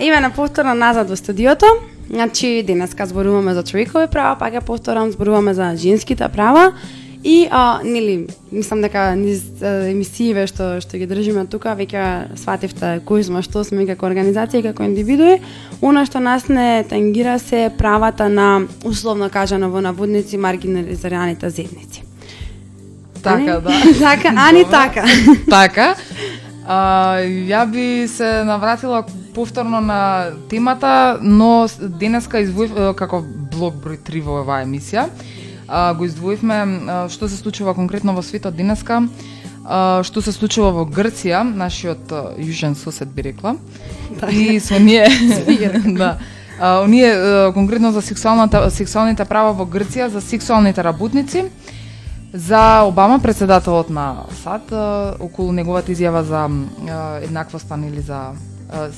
Иве 0.00 0.20
на 0.20 0.30
повторно 0.30 0.74
назад 0.74 1.10
во 1.10 1.16
студиото. 1.16 1.66
Значи, 2.10 2.62
денеска 2.66 3.06
зборуваме 3.06 3.54
за 3.54 3.62
човекови 3.62 4.06
права, 4.06 4.36
пак 4.38 4.54
ја 4.54 4.60
повторам, 4.60 5.10
зборуваме 5.10 5.54
за 5.54 5.74
женските 5.76 6.28
права. 6.28 6.72
И, 7.24 7.48
а, 7.50 7.80
нели, 7.84 8.26
мислам 8.52 8.82
дека 8.82 9.16
низ 9.18 9.42
емисииве 9.62 10.46
што, 10.46 10.76
што 10.78 10.94
ги 10.94 11.08
држиме 11.10 11.42
тука, 11.50 11.72
веќе 11.74 12.36
сватевте 12.38 13.00
кој 13.02 13.24
сме, 13.26 13.42
што 13.42 13.64
сме 13.66 13.86
како 13.88 14.06
организација 14.06 14.62
и 14.62 14.66
како 14.68 14.86
индивидуи. 14.86 15.40
Она 15.82 16.04
што 16.06 16.22
нас 16.22 16.46
не 16.46 16.84
тангира 16.86 17.38
се 17.42 17.70
правата 17.78 18.28
на, 18.28 18.68
условно 18.84 19.26
кажано 19.30 19.72
во 19.74 19.82
наводници, 19.82 20.38
маргинализираните 20.38 21.50
заедници. 21.50 22.04
Така, 23.22 23.58
да. 23.60 23.74
така, 23.98 24.34
ани 24.36 24.64
така. 24.70 25.04
така. 25.50 25.94
А, 26.66 27.22
ја 27.22 27.62
би 27.70 28.08
се 28.08 28.44
навратила 28.44 29.04
повторно 29.34 29.80
на 29.80 30.30
темата, 30.50 31.18
но 31.22 31.68
денеска 31.80 32.40
издвоив 32.42 32.72
е, 32.74 32.86
како 32.98 33.22
блок 33.54 33.76
број 33.84 34.00
3 34.02 34.22
во 34.26 34.40
оваа 34.40 34.64
емисија. 34.66 35.06
А, 35.68 35.94
го 35.94 36.08
издвоивме 36.10 37.06
што 37.10 37.28
се 37.30 37.38
случува 37.38 37.74
конкретно 37.74 38.16
во 38.18 38.22
светот 38.22 38.56
денеска, 38.58 39.04
а, 39.62 40.02
што 40.02 40.22
се 40.22 40.34
случува 40.34 40.72
во 40.74 40.88
Грција, 40.90 41.44
нашиот 41.46 42.10
јужен 42.42 42.74
сосед 42.74 43.14
би 43.14 43.30
рекла. 43.30 43.54
И 44.30 44.58
со 44.58 44.82
ние 44.82 45.06
да. 46.02 46.18
А, 46.58 46.82
оние 46.82 47.52
конкретно 47.54 47.92
за 47.92 48.02
сексуалната 48.02 48.70
сексуалните 48.70 49.24
права 49.24 49.54
во 49.54 49.70
Грција 49.70 50.10
за 50.10 50.20
сексуалните 50.20 50.82
работници. 50.82 51.46
За 52.32 52.82
Обама, 52.82 53.20
председателот 53.22 53.90
на 53.90 54.24
САД, 54.42 54.72
околу 55.20 55.52
неговата 55.52 55.92
изјава 55.92 56.20
за 56.20 56.48
еднаквоста 57.22 57.78
или 57.88 58.00
за 58.00 58.34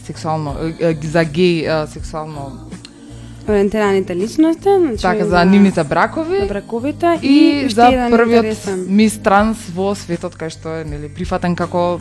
сексуално 0.04 0.56
за 1.02 1.24
геј 1.24 1.86
сексуално 1.86 2.68
Ориентираните 3.48 4.16
личности, 4.16 4.68
значи 4.78 5.02
така 5.02 5.24
за 5.24 5.44
нивните 5.44 5.84
бракови 5.84 6.40
за 6.40 6.46
браковите 6.46 7.18
и, 7.22 7.64
и, 7.64 7.68
за 7.70 8.08
првиот 8.10 8.68
мис 8.88 9.18
транс 9.18 9.56
во 9.72 9.94
светот 9.94 10.36
кај 10.36 10.52
што 10.52 10.80
е 10.80 10.84
нели 10.84 11.08
прифатен 11.08 11.56
како 11.56 12.00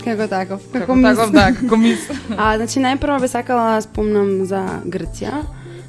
Како 0.00 0.26
таков, 0.28 0.60
како, 0.72 0.78
како 0.80 0.94
мис. 0.96 1.04
таков 1.16 1.32
да, 1.32 1.52
како 1.52 1.76
мис. 1.76 2.04
А, 2.40 2.56
значи 2.56 2.80
најпрво 2.80 3.20
би 3.20 3.28
сакала 3.28 3.74
да 3.76 3.82
спомнам 3.84 4.46
за 4.48 4.62
Грција. 4.88 5.42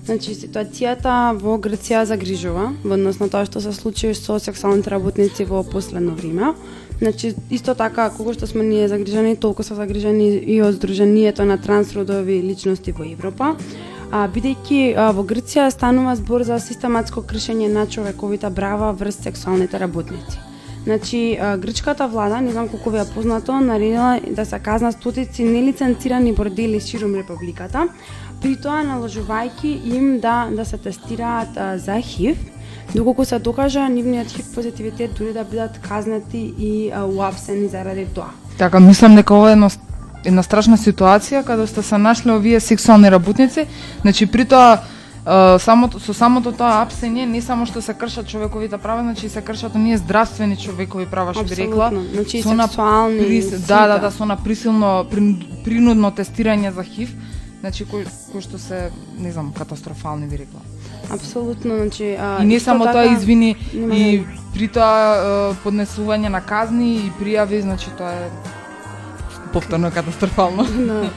Значи 0.05 0.33
ситуацијата 0.33 1.15
во 1.37 1.59
Грција 1.61 2.01
загрижува 2.09 2.71
во 2.81 2.95
однос 2.95 3.19
на 3.21 3.27
тоа 3.29 3.45
што 3.45 3.61
се 3.61 3.73
случи 3.75 4.15
со 4.17 4.39
сексуалните 4.41 4.89
работници 4.89 5.45
во 5.45 5.61
последно 5.63 6.15
време. 6.17 6.53
Значи 6.97 7.35
исто 7.49 7.75
така 7.77 8.09
колку 8.09 8.33
што 8.33 8.49
сме 8.49 8.65
ние 8.65 8.87
загрижени, 8.87 9.35
толку 9.35 9.63
се 9.63 9.77
загрижени 9.77 10.33
и 10.41 10.61
од 10.65 10.81
Сдруженијето 10.81 11.45
на 11.45 11.57
трансродови 11.61 12.41
личности 12.41 12.91
во 12.91 13.05
Европа. 13.05 13.55
А, 14.11 14.25
бидејќи 14.27 14.81
а, 14.97 15.11
во 15.13 15.21
Грција 15.21 15.69
станува 15.69 16.17
збор 16.17 16.43
за 16.49 16.57
систематско 16.59 17.21
кршење 17.21 17.69
на 17.69 17.85
човековите 17.85 18.49
права 18.49 18.91
врз 18.97 19.21
сексуалните 19.21 19.79
работници. 19.79 20.41
Значи, 20.83 21.37
а, 21.37 21.57
грчката 21.57 22.07
влада, 22.07 22.41
не 22.41 22.51
знам 22.51 22.67
колку 22.67 22.89
ви 22.89 22.97
е 22.97 23.05
познато, 23.13 23.59
наредила 23.61 24.19
да 24.27 24.45
се 24.45 24.59
казна 24.59 24.91
стотици 24.91 25.43
нелиценцирани 25.43 26.33
бордели 26.33 26.79
ширум 26.79 27.15
републиката, 27.15 27.87
при 28.41 28.55
тоа 28.57 28.81
наложувајќи 28.85 29.71
им 29.95 30.19
да 30.19 30.47
да 30.51 30.65
се 30.65 30.77
тестираат 30.77 31.57
а, 31.57 31.77
за 31.77 31.99
ХИВ, 32.01 32.37
доколку 32.95 33.25
се 33.25 33.39
докажа 33.39 33.89
нивниот 33.89 34.27
ХИВ 34.27 34.55
позитивитет 34.55 35.13
дури 35.17 35.33
да 35.33 35.43
бидат 35.43 35.79
казнати 35.79 36.53
и 36.59 36.91
а, 36.91 37.05
уапсени 37.05 37.67
заради 37.67 38.05
тоа. 38.05 38.31
Така, 38.57 38.79
мислам 38.79 39.15
дека 39.15 39.33
ова 39.33 39.49
е 39.49 39.53
едно, 39.53 39.69
една 40.25 40.43
страшна 40.43 40.77
ситуација 40.77 41.45
каде 41.45 41.67
сте 41.67 41.83
се 41.83 41.97
нашле 41.97 42.33
овие 42.33 42.59
сексуални 42.59 43.11
работници. 43.11 43.67
Значи 44.01 44.25
при 44.25 44.45
тоа 44.45 44.81
е, 45.25 45.59
самото 45.59 45.99
со 45.99 46.13
самото 46.13 46.51
тоа 46.51 46.81
апсење 46.81 47.25
не 47.29 47.41
само 47.41 47.65
што 47.65 47.81
се 47.81 47.93
кршат 47.93 48.27
човековите 48.27 48.77
права, 48.77 49.01
значи 49.01 49.29
се 49.29 49.41
кршат 49.41 49.75
оние 49.75 49.97
здравствени 49.97 50.57
човекови 50.57 51.05
права 51.05 51.33
што 51.33 51.43
би 51.43 51.55
рекла. 51.55 51.91
Значи, 52.13 52.41
со 52.41 52.49
сексуални, 52.49 53.21
прис-. 53.21 53.67
Да, 53.67 53.87
да, 53.87 53.97
да, 53.99 54.11
со 54.11 54.25
на 54.25 54.37
присилно 54.37 55.05
прин- 55.11 55.63
принудно 55.63 56.11
тестирање 56.11 56.73
за 56.73 56.83
ХИВ, 56.83 57.13
значи 57.61 57.85
кои, 57.85 58.03
кои 58.31 58.41
што 58.41 58.57
се, 58.57 58.89
не 59.17 59.31
знам, 59.31 59.53
катастрофални 59.53 60.27
би 60.27 60.37
рекла. 60.37 60.59
Апсолутно, 61.09 61.77
значи 61.77 62.17
а, 62.19 62.43
И 62.43 62.45
не 62.45 62.59
само 62.59 62.85
така- 62.85 62.93
тоа, 62.93 63.13
извини, 63.13 63.55
нема 63.73 63.95
и 63.95 64.17
време. 64.19 64.37
при 64.53 64.67
тоа 64.67 65.53
поднесување 65.63 66.29
на 66.29 66.41
казни 66.41 66.95
и 66.97 67.11
пријави, 67.13 67.61
значи 67.61 67.89
тоа 67.97 68.11
е 68.11 68.29
повторно 69.53 69.91
катастрофално. 69.91 70.65
Да. 70.87 71.09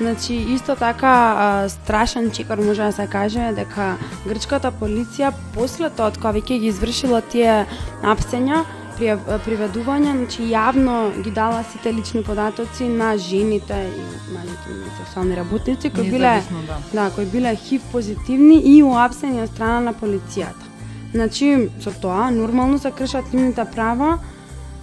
Значи, 0.00 0.34
исто 0.34 0.74
така, 0.76 1.34
а, 1.38 1.68
страшен 1.68 2.30
чекор 2.30 2.58
може 2.58 2.82
да 2.82 2.92
се 2.92 3.06
каже 3.06 3.52
дека 3.54 3.94
грчката 4.26 4.72
полиција 4.72 5.30
после 5.54 5.90
тоа 5.90 6.06
од 6.10 6.16
кога 6.18 6.32
веќе 6.32 6.58
ги 6.58 6.66
извршила 6.66 7.20
тие 7.22 7.66
апсења, 8.02 8.64
при, 8.96 9.14
приведување, 9.46 10.12
значи 10.16 10.46
јавно 10.50 10.96
ги 11.22 11.30
дала 11.34 11.62
сите 11.72 11.92
лични 11.92 12.22
податоци 12.22 12.88
на 12.88 13.16
жените 13.18 13.78
и 13.88 14.04
мажите 14.34 14.74
и 14.74 14.90
сексуални 14.98 15.36
работници 15.36 15.90
кои 15.90 16.10
биле 16.10 16.42
да. 16.68 16.78
да, 16.92 17.10
кои 17.14 17.26
биле 17.26 17.54
ХИВ 17.56 17.82
позитивни 17.92 18.60
и 18.76 18.82
уапсени 18.82 19.42
од 19.42 19.50
страна 19.54 19.80
на 19.90 19.94
полицијата. 19.94 20.70
Значи, 21.14 21.70
со 21.80 21.92
тоа 22.02 22.30
нормално 22.30 22.78
се 22.78 22.90
кршат 22.90 23.32
нивните 23.32 23.64
права, 23.74 24.18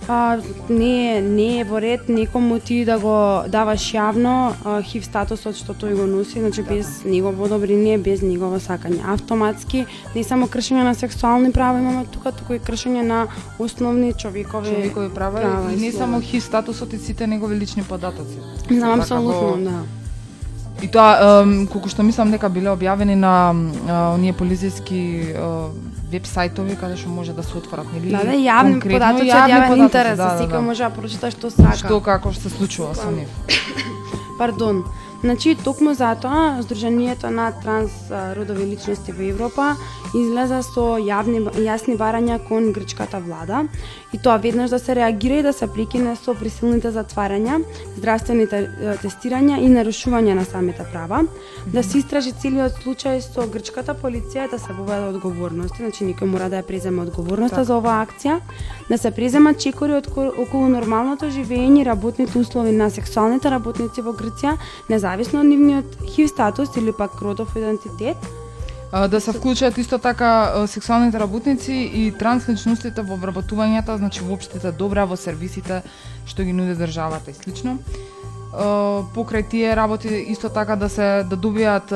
а, 0.08 0.38
не, 0.70 1.18
е- 1.18 1.22
не 1.22 1.60
е 1.60 1.64
во 1.64 1.82
ред 1.82 2.10
некому 2.10 2.60
ти 2.60 2.86
да 2.86 3.00
го 3.00 3.14
даваш 3.48 3.94
јавно 3.94 4.54
а, 4.66 4.82
хив 4.82 5.06
статусот 5.06 5.56
што 5.56 5.74
тој 5.74 5.96
го 5.96 6.06
носи, 6.06 6.40
значи 6.40 6.64
без 6.64 7.04
негово 7.06 7.44
одобрение, 7.44 7.98
без 7.98 8.22
негово 8.22 8.58
сакање. 8.58 9.00
Автоматски 9.06 9.86
не 10.16 10.24
само 10.24 10.48
кршење 10.48 10.84
на 10.84 10.96
сексуални 10.96 11.52
права 11.52 11.80
имаме 11.80 12.06
тука, 12.06 12.32
туку 12.32 12.54
и 12.54 12.60
кршење 12.60 13.02
на 13.04 13.28
основни 13.60 14.14
човекови, 14.14 14.70
човекови 14.70 15.10
права, 15.10 15.40
права 15.40 15.62
и 15.64 15.76
не 15.76 15.80
слободи. 15.82 15.98
само 15.98 16.22
хив 16.22 16.44
статусот 16.44 16.94
и 16.94 16.98
сите 16.98 17.28
негови 17.28 17.56
лични 17.56 17.84
податоци. 17.84 18.38
Знам 18.70 18.90
Така 18.92 19.02
апсолутно, 19.02 19.52
го- 19.52 19.58
да. 19.60 19.82
И 20.82 20.88
тоа, 20.88 21.46
колку 21.72 21.90
што 21.90 22.02
мислам 22.04 22.32
дека 22.32 22.50
биле 22.50 22.70
објавени 22.70 23.14
на 23.14 23.54
оние 24.12 24.34
полициски 24.34 25.30
веб 26.12 26.28
сајтови 26.28 26.76
каде 26.80 26.98
што 27.00 27.10
може 27.10 27.34
да 27.34 27.44
се 27.44 27.58
отворат, 27.58 27.88
нели? 27.94 28.12
Да, 28.12 28.24
да, 28.28 28.36
јавни 28.36 28.80
податоци, 28.84 29.24
од 29.24 29.32
јавни 29.32 29.54
јавен 29.56 29.70
податоци, 29.72 29.86
интерес, 29.88 30.18
да, 30.18 30.24
да, 30.24 30.34
да, 30.34 30.44
секој 30.44 30.60
да. 30.60 30.66
може 30.68 30.84
да 30.84 30.90
прочита 30.96 31.32
што 31.32 31.52
сака. 31.54 31.78
Што 31.80 32.02
како 32.04 32.34
што 32.36 32.50
се 32.50 32.56
случува 32.58 32.96
со 32.96 33.12
нив. 33.14 33.32
Пардон. 34.40 34.84
Значи, 35.22 35.54
токму 35.56 35.94
затоа, 35.94 36.64
Сдруженијето 36.66 37.30
на 37.30 37.52
трансродови 37.54 38.66
личности 38.66 39.14
во 39.14 39.22
Европа 39.22 39.76
излезе 40.18 40.64
со 40.66 40.98
јавни, 40.98 41.44
јасни 41.62 41.96
барања 41.98 42.40
кон 42.48 42.72
грчката 42.74 43.20
влада 43.22 43.64
и 44.12 44.18
тоа 44.18 44.40
веднаш 44.42 44.74
да 44.74 44.80
се 44.80 44.96
реагира 44.96 45.40
и 45.40 45.44
да 45.44 45.54
се 45.54 45.68
прекине 45.68 46.16
со 46.16 46.34
присилните 46.34 46.92
затварања, 46.92 47.62
здравствените 47.98 48.98
тестирања 49.04 49.60
и 49.62 49.70
нарушување 49.70 50.34
на 50.36 50.46
самите 50.46 50.88
права, 50.92 51.24
да 51.66 51.84
се 51.84 52.02
истражи 52.02 52.34
целиот 52.42 52.82
случај 52.84 53.22
со 53.22 53.46
грчката 53.48 53.94
полиција 53.94 54.50
да 54.52 54.60
се 54.60 54.74
воведе 54.74 55.14
одговорности, 55.14 55.86
значи 55.86 56.04
никој 56.06 56.34
мора 56.34 56.50
да 56.50 56.60
ја 56.60 56.68
преземе 56.68 57.06
одговорноста 57.06 57.64
за 57.64 57.78
оваа 57.78 58.02
акција, 58.04 58.40
да 58.90 58.98
се 58.98 59.14
преземат 59.16 59.62
чекори 59.62 59.96
од 60.02 60.10
околу 60.12 60.68
нормалното 60.68 61.30
живење 61.32 61.82
и 61.82 61.88
работните 61.88 62.40
услови 62.40 62.74
на 62.76 62.90
сексуалните 62.90 63.50
работници 63.54 64.02
во 64.02 64.12
Грција, 64.18 64.58
независно 65.12 65.42
од 65.42 65.46
нивниот 65.46 65.98
хив 66.08 66.30
статус 66.30 66.70
или 66.78 66.92
пак 66.92 67.22
родов 67.22 67.56
идентитет, 67.56 68.18
да 68.92 69.22
се 69.22 69.32
вклучат 69.32 69.78
исто 69.78 69.98
така 69.98 70.68
сексуалните 70.68 71.20
работници 71.20 71.74
и 71.74 72.12
трансличностите 72.12 73.02
во 73.02 73.18
вработувањата, 73.20 73.98
значи 73.98 74.24
воопштите 74.24 74.72
добра 74.72 75.06
во 75.06 75.16
сервисите 75.16 75.82
што 76.26 76.44
ги 76.44 76.54
нуди 76.54 76.76
државата 76.80 77.32
и 77.32 77.34
слично. 77.34 77.78
Покрај 78.52 79.50
тие 79.50 79.76
работи 79.76 80.08
исто 80.32 80.50
така 80.50 80.76
да 80.76 80.90
се 80.90 81.24
да 81.28 81.36
добијат 81.36 81.92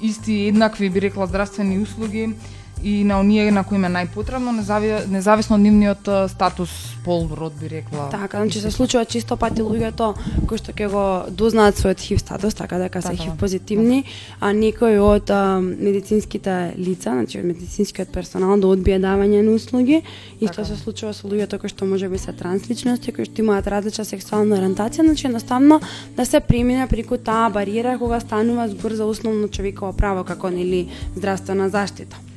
исти 0.00 0.48
еднакви 0.48 0.90
би 0.90 1.00
рекла 1.00 1.26
здравствени 1.26 1.78
услуги 1.78 2.36
и 2.82 3.04
на 3.04 3.20
оние 3.20 3.50
на 3.50 3.64
кои 3.64 3.76
им 3.76 3.84
е 3.84 3.88
најпотребно, 3.88 4.52
незави, 4.56 4.92
независно 5.10 5.56
од 5.56 5.62
нивниот 5.62 6.08
статус, 6.32 6.70
пол, 7.04 7.28
род 7.36 7.52
би 7.60 7.68
рекла. 7.68 8.08
Така, 8.10 8.40
значи 8.40 8.60
се 8.60 8.70
случува 8.70 9.04
чисто 9.04 9.36
пати 9.36 9.62
луѓето 9.62 10.14
кои 10.48 10.58
што 10.58 10.72
ќе 10.72 10.88
го 10.92 11.04
дознаат 11.30 11.76
својот 11.80 12.00
хив 12.00 12.20
статус, 12.20 12.54
така 12.54 12.78
дека 12.78 13.02
се 13.02 13.12
Така. 13.12 13.22
хив 13.22 13.32
позитивни, 13.40 14.04
а 14.40 14.52
некои 14.52 14.98
од 14.98 15.30
а, 15.30 15.60
медицинските 15.60 16.74
лица, 16.78 17.12
значи 17.12 17.38
од 17.40 17.44
медицинскиот 17.44 18.12
персонал 18.12 18.56
да 18.60 18.68
одбие 18.68 19.00
давање 19.00 19.42
на 19.42 19.56
услуги. 19.56 20.02
Исто 20.40 20.62
Така. 20.62 20.68
се 20.68 20.76
случува 20.76 21.12
со 21.12 21.28
луѓето 21.28 21.60
кои 21.60 21.68
што 21.68 21.84
можеби 21.84 22.18
се 22.18 22.32
трансличности, 22.32 23.12
кои 23.12 23.24
што 23.24 23.44
имаат 23.44 23.66
различна 23.66 24.04
сексуална 24.04 24.56
ориентација, 24.56 25.04
значи 25.04 25.26
едноставно 25.26 25.80
да 26.16 26.26
се 26.26 26.40
премине 26.40 26.88
преку 26.88 27.16
таа 27.16 27.50
бариера 27.50 27.98
кога 27.98 28.20
станува 28.20 28.68
збор 28.68 28.92
за 28.92 29.04
основно 29.04 29.48
човеково 29.48 29.92
право 29.92 30.24
како 30.24 30.50
нели 30.50 30.88
здравствена 31.16 31.68
заштита. 31.68 32.29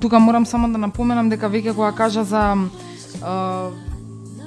Тука 0.00 0.18
морам 0.18 0.46
само 0.46 0.68
да 0.72 0.78
напоменам 0.78 1.28
дека 1.30 1.46
веќе 1.46 1.74
кога 1.74 1.92
кажа 1.94 2.24
за 2.24 2.42
а, 3.22 3.70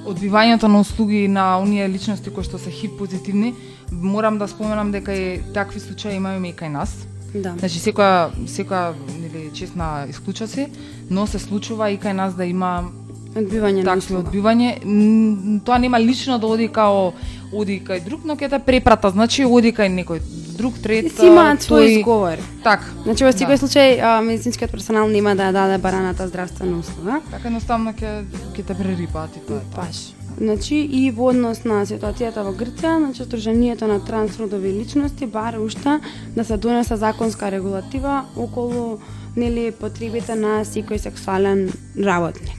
одбивањето 0.04 0.68
на 0.68 0.80
услуги 0.80 1.28
на 1.28 1.58
оние 1.60 1.88
личности 1.88 2.30
кои 2.30 2.44
што 2.44 2.58
се 2.58 2.70
хип 2.70 2.98
позитивни, 2.98 3.54
морам 3.92 4.38
да 4.38 4.48
споменам 4.48 4.92
дека 4.92 5.14
и 5.14 5.40
такви 5.54 5.80
случаи 5.80 6.16
имаме 6.16 6.52
и 6.52 6.54
кај 6.54 6.68
нас. 6.68 6.92
Да. 7.34 7.54
Значи 7.56 7.80
секоја 7.80 8.28
секоја 8.44 8.92
нели 9.20 9.50
честна 9.54 10.06
исклуча 10.08 10.48
се, 10.48 10.68
но 11.10 11.26
се 11.26 11.38
случува 11.38 11.90
и 11.90 11.98
кај 11.98 12.12
нас 12.12 12.34
да 12.36 12.44
има 12.44 12.90
Одбивање 13.36 13.84
на 13.84 13.96
услуга. 13.96 14.22
одбивање. 14.22 14.70
Тоа 15.64 15.78
нема 15.78 16.00
лично 16.00 16.38
да 16.38 16.46
оди 16.46 16.68
као 16.68 17.12
оди 17.52 17.80
кај 17.84 18.04
друг, 18.04 18.24
но 18.24 18.36
ќе 18.36 18.50
те 18.50 18.58
препрата, 18.58 19.10
значи 19.10 19.44
оди 19.44 19.72
кај 19.72 19.88
некој 19.94 20.20
друг, 20.58 20.78
трет. 20.82 21.12
Си 21.14 21.26
имаат 21.30 21.62
свој 21.62 21.98
изговор. 21.98 22.42
Така. 22.64 22.84
Значи 23.04 23.24
во 23.24 23.32
секој 23.32 23.56
Да. 23.56 23.62
случај 23.62 23.88
а, 24.00 24.20
медицинскиот 24.22 24.70
персонал 24.70 25.08
нема 25.08 25.34
да 25.34 25.48
ја 25.48 25.52
даде 25.52 25.78
бараната 25.78 26.28
здравствена 26.28 26.78
услуга. 26.78 27.20
Така 27.30 27.48
едноставно 27.48 27.92
ќе 27.92 28.24
ќе 28.54 28.66
те 28.66 28.74
прерипаат 28.74 29.36
и 29.36 29.40
тоа 29.46 29.56
е 29.56 29.66
тоа. 29.74 29.84
Баш. 29.86 30.12
Значи 30.38 30.76
и 30.76 31.10
во 31.10 31.30
однос 31.30 31.64
на 31.64 31.82
ситуацијата 31.86 32.44
во 32.46 32.52
Грција, 32.54 32.98
значи 32.98 33.24
Сдруженијето 33.26 33.88
на 33.90 33.98
трансродови 34.04 34.70
личности 34.72 35.26
бара 35.26 35.58
уште 35.60 35.98
да 36.36 36.44
се 36.44 36.56
донесе 36.56 36.96
законска 36.96 37.50
регулатива 37.50 38.24
околу 38.36 38.98
нели 39.36 39.70
потребите 39.70 40.34
на 40.34 40.64
секој 40.64 40.98
сексуален 40.98 41.68
работник. 41.98 42.57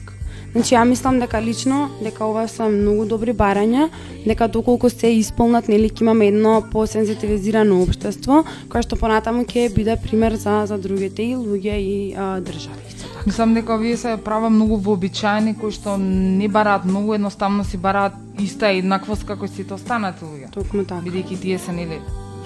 Значи 0.52 0.74
ја 0.74 0.84
мислам 0.84 1.20
дека 1.20 1.38
лично 1.40 1.90
дека 2.02 2.24
ова 2.26 2.48
се 2.48 2.66
многу 2.68 3.04
добри 3.06 3.32
барања, 3.32 3.88
дека 4.26 4.48
доколку 4.48 4.90
се 4.90 5.12
исполнат 5.14 5.68
нели 5.68 5.90
ќе 5.90 6.02
имаме 6.02 6.26
едно 6.26 6.62
посензитивизирано 6.72 7.82
општество 7.82 8.42
кое 8.68 8.82
што 8.82 8.98
понатаму 8.98 9.44
ќе 9.46 9.68
биде 9.74 9.96
пример 10.02 10.34
за 10.34 10.66
за 10.66 10.78
другите 10.78 11.22
и 11.22 11.36
луѓе 11.36 11.76
и 11.78 12.14
а, 12.16 12.40
држави. 12.40 12.82
така. 12.98 13.22
Мислам 13.26 13.54
дека 13.54 13.74
овие 13.74 13.96
се 13.96 14.16
права 14.24 14.50
многу 14.50 14.76
вообичаени 14.76 15.54
кои 15.54 15.70
што 15.70 15.96
не 15.98 16.48
бараат 16.48 16.84
многу 16.84 17.14
едноставно 17.14 17.64
си 17.64 17.76
бараат 17.76 18.12
иста 18.38 18.72
еднаквост 18.74 19.24
како 19.26 19.46
сите 19.48 19.74
останати 19.74 20.24
луѓе. 20.24 20.50
Токму 20.50 20.84
така. 20.84 21.00
Бидејќи 21.04 21.40
тие 21.40 21.58
се 21.58 21.72
нели 21.72 22.00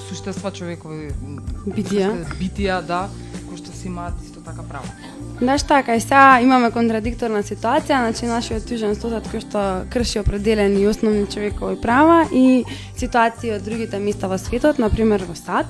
суштества 0.08 0.50
човекови 0.50 1.08
Битија. 1.66 2.12
битија, 2.38 2.82
да, 2.86 3.08
кои 3.48 3.56
што 3.56 3.72
си 3.72 3.88
имаат 3.88 4.14
исто 4.24 4.40
така 4.44 4.62
право. 4.62 4.84
Знаеш 5.44 5.62
така, 5.62 5.94
и 5.94 6.00
сега 6.00 6.40
имаме 6.40 6.70
контрадикторна 6.72 7.42
ситуација, 7.44 7.98
значи 8.00 8.24
нашиот 8.24 8.64
тужен 8.64 8.94
статут 8.96 9.26
кој 9.28 9.42
што 9.44 9.64
крши 9.92 10.22
определени 10.22 10.86
основни 10.88 11.26
човекови 11.28 11.76
права 11.82 12.22
и 12.32 12.64
ситуации 12.96 13.52
од 13.52 13.66
другите 13.66 14.00
места 14.00 14.24
во 14.32 14.38
светот, 14.40 14.80
на 14.80 14.88
пример 14.88 15.26
во 15.28 15.36
САД. 15.36 15.68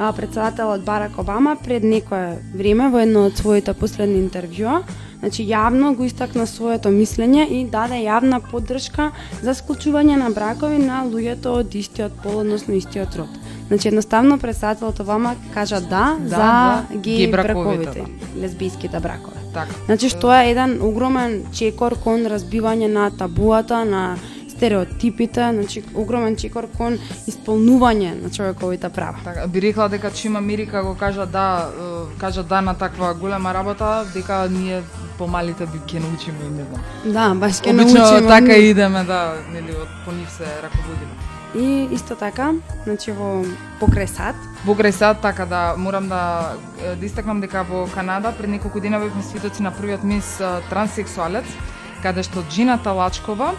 Председателот 0.00 0.80
Барак 0.84 1.18
Обама 1.18 1.56
пред 1.64 1.84
некое 1.84 2.38
време 2.54 2.88
во 2.88 3.02
едно 3.04 3.26
од 3.28 3.36
своите 3.36 3.74
последни 3.76 4.16
интервјуа, 4.22 4.78
значи 5.20 5.44
јавно 5.44 5.92
го 5.92 6.06
истакна 6.08 6.46
своето 6.48 6.88
мислење 6.88 7.44
и 7.44 7.66
даде 7.68 7.98
јавна 8.00 8.40
поддршка 8.40 9.10
за 9.42 9.52
склучување 9.52 10.16
на 10.22 10.30
бракови 10.32 10.80
на 10.80 11.02
луѓето 11.04 11.52
од 11.60 11.76
истиот 11.76 12.16
пол, 12.22 12.40
односно 12.40 12.80
истиот 12.80 13.20
род. 13.20 13.36
Значи 13.68 13.88
едноставно 13.88 14.38
председателот 14.38 15.00
Обама 15.00 15.36
кажа 15.54 15.80
да, 15.80 16.16
Да, 16.16 16.28
за 16.32 16.96
геј 16.96 17.28
геј 17.28 17.30
браковите, 17.30 17.84
браковите, 17.84 18.40
лесбиските 18.40 19.00
бракови. 19.00 19.36
Така. 19.52 19.74
Значи 19.84 20.08
што 20.08 20.32
е 20.32 20.50
еден 20.50 20.78
огромен 20.80 21.42
чекор 21.52 21.98
кон 22.00 22.24
разбивање 22.24 22.88
на 22.88 23.10
табуата, 23.10 23.84
на 23.84 24.16
стереотипите, 24.60 25.52
значи 25.52 25.82
огромен 25.94 26.36
чекор 26.36 26.66
кон 26.76 26.98
исполнување 27.30 28.12
на 28.20 28.28
човековите 28.28 28.90
права. 28.92 29.16
Така, 29.24 29.46
би 29.48 29.62
рекла 29.64 29.88
дека 29.88 30.10
чим 30.12 30.36
Америка 30.36 30.82
го 30.84 30.94
кажа 31.00 31.24
да, 31.26 31.70
кажа 32.20 32.42
да 32.42 32.60
на 32.60 32.74
таква 32.74 33.14
голема 33.14 33.54
работа, 33.54 34.04
дека 34.14 34.48
ние 34.52 34.82
помалите 35.18 35.64
би 35.64 35.80
ќе 35.88 36.04
научиме 36.04 36.44
и 36.44 36.50
не 36.58 36.64
знам. 36.68 36.84
Да, 37.04 37.26
баш 37.40 37.62
ќе 37.64 37.72
Обично 37.72 38.04
научиме. 38.04 38.28
така 38.28 38.56
идеме 38.60 39.04
да, 39.04 39.40
нели 39.52 39.72
од 39.72 39.88
по 40.04 40.12
нив 40.12 40.28
се 40.28 40.44
раководиме. 40.44 41.16
И 41.56 41.88
исто 41.94 42.14
така, 42.14 42.52
значи 42.84 43.16
во 43.16 43.40
покрај 43.80 44.06
сад, 44.06 44.36
Во 44.64 44.76
крај 44.76 44.92
сад, 44.92 45.22
така 45.24 45.46
да 45.48 45.74
морам 45.76 46.08
да, 46.08 46.52
да 47.00 47.06
истакнам 47.06 47.40
дека 47.40 47.64
во 47.64 47.88
Канада 47.94 48.34
пред 48.38 48.50
неколку 48.50 48.80
дена 48.80 49.00
бевме 49.00 49.22
свидоци 49.22 49.62
на 49.62 49.72
првиот 49.72 50.04
мис 50.04 50.36
транссексуалец, 50.68 51.48
каде 52.02 52.22
што 52.22 52.44
Джина 52.50 52.76
Талачкова 52.78 53.54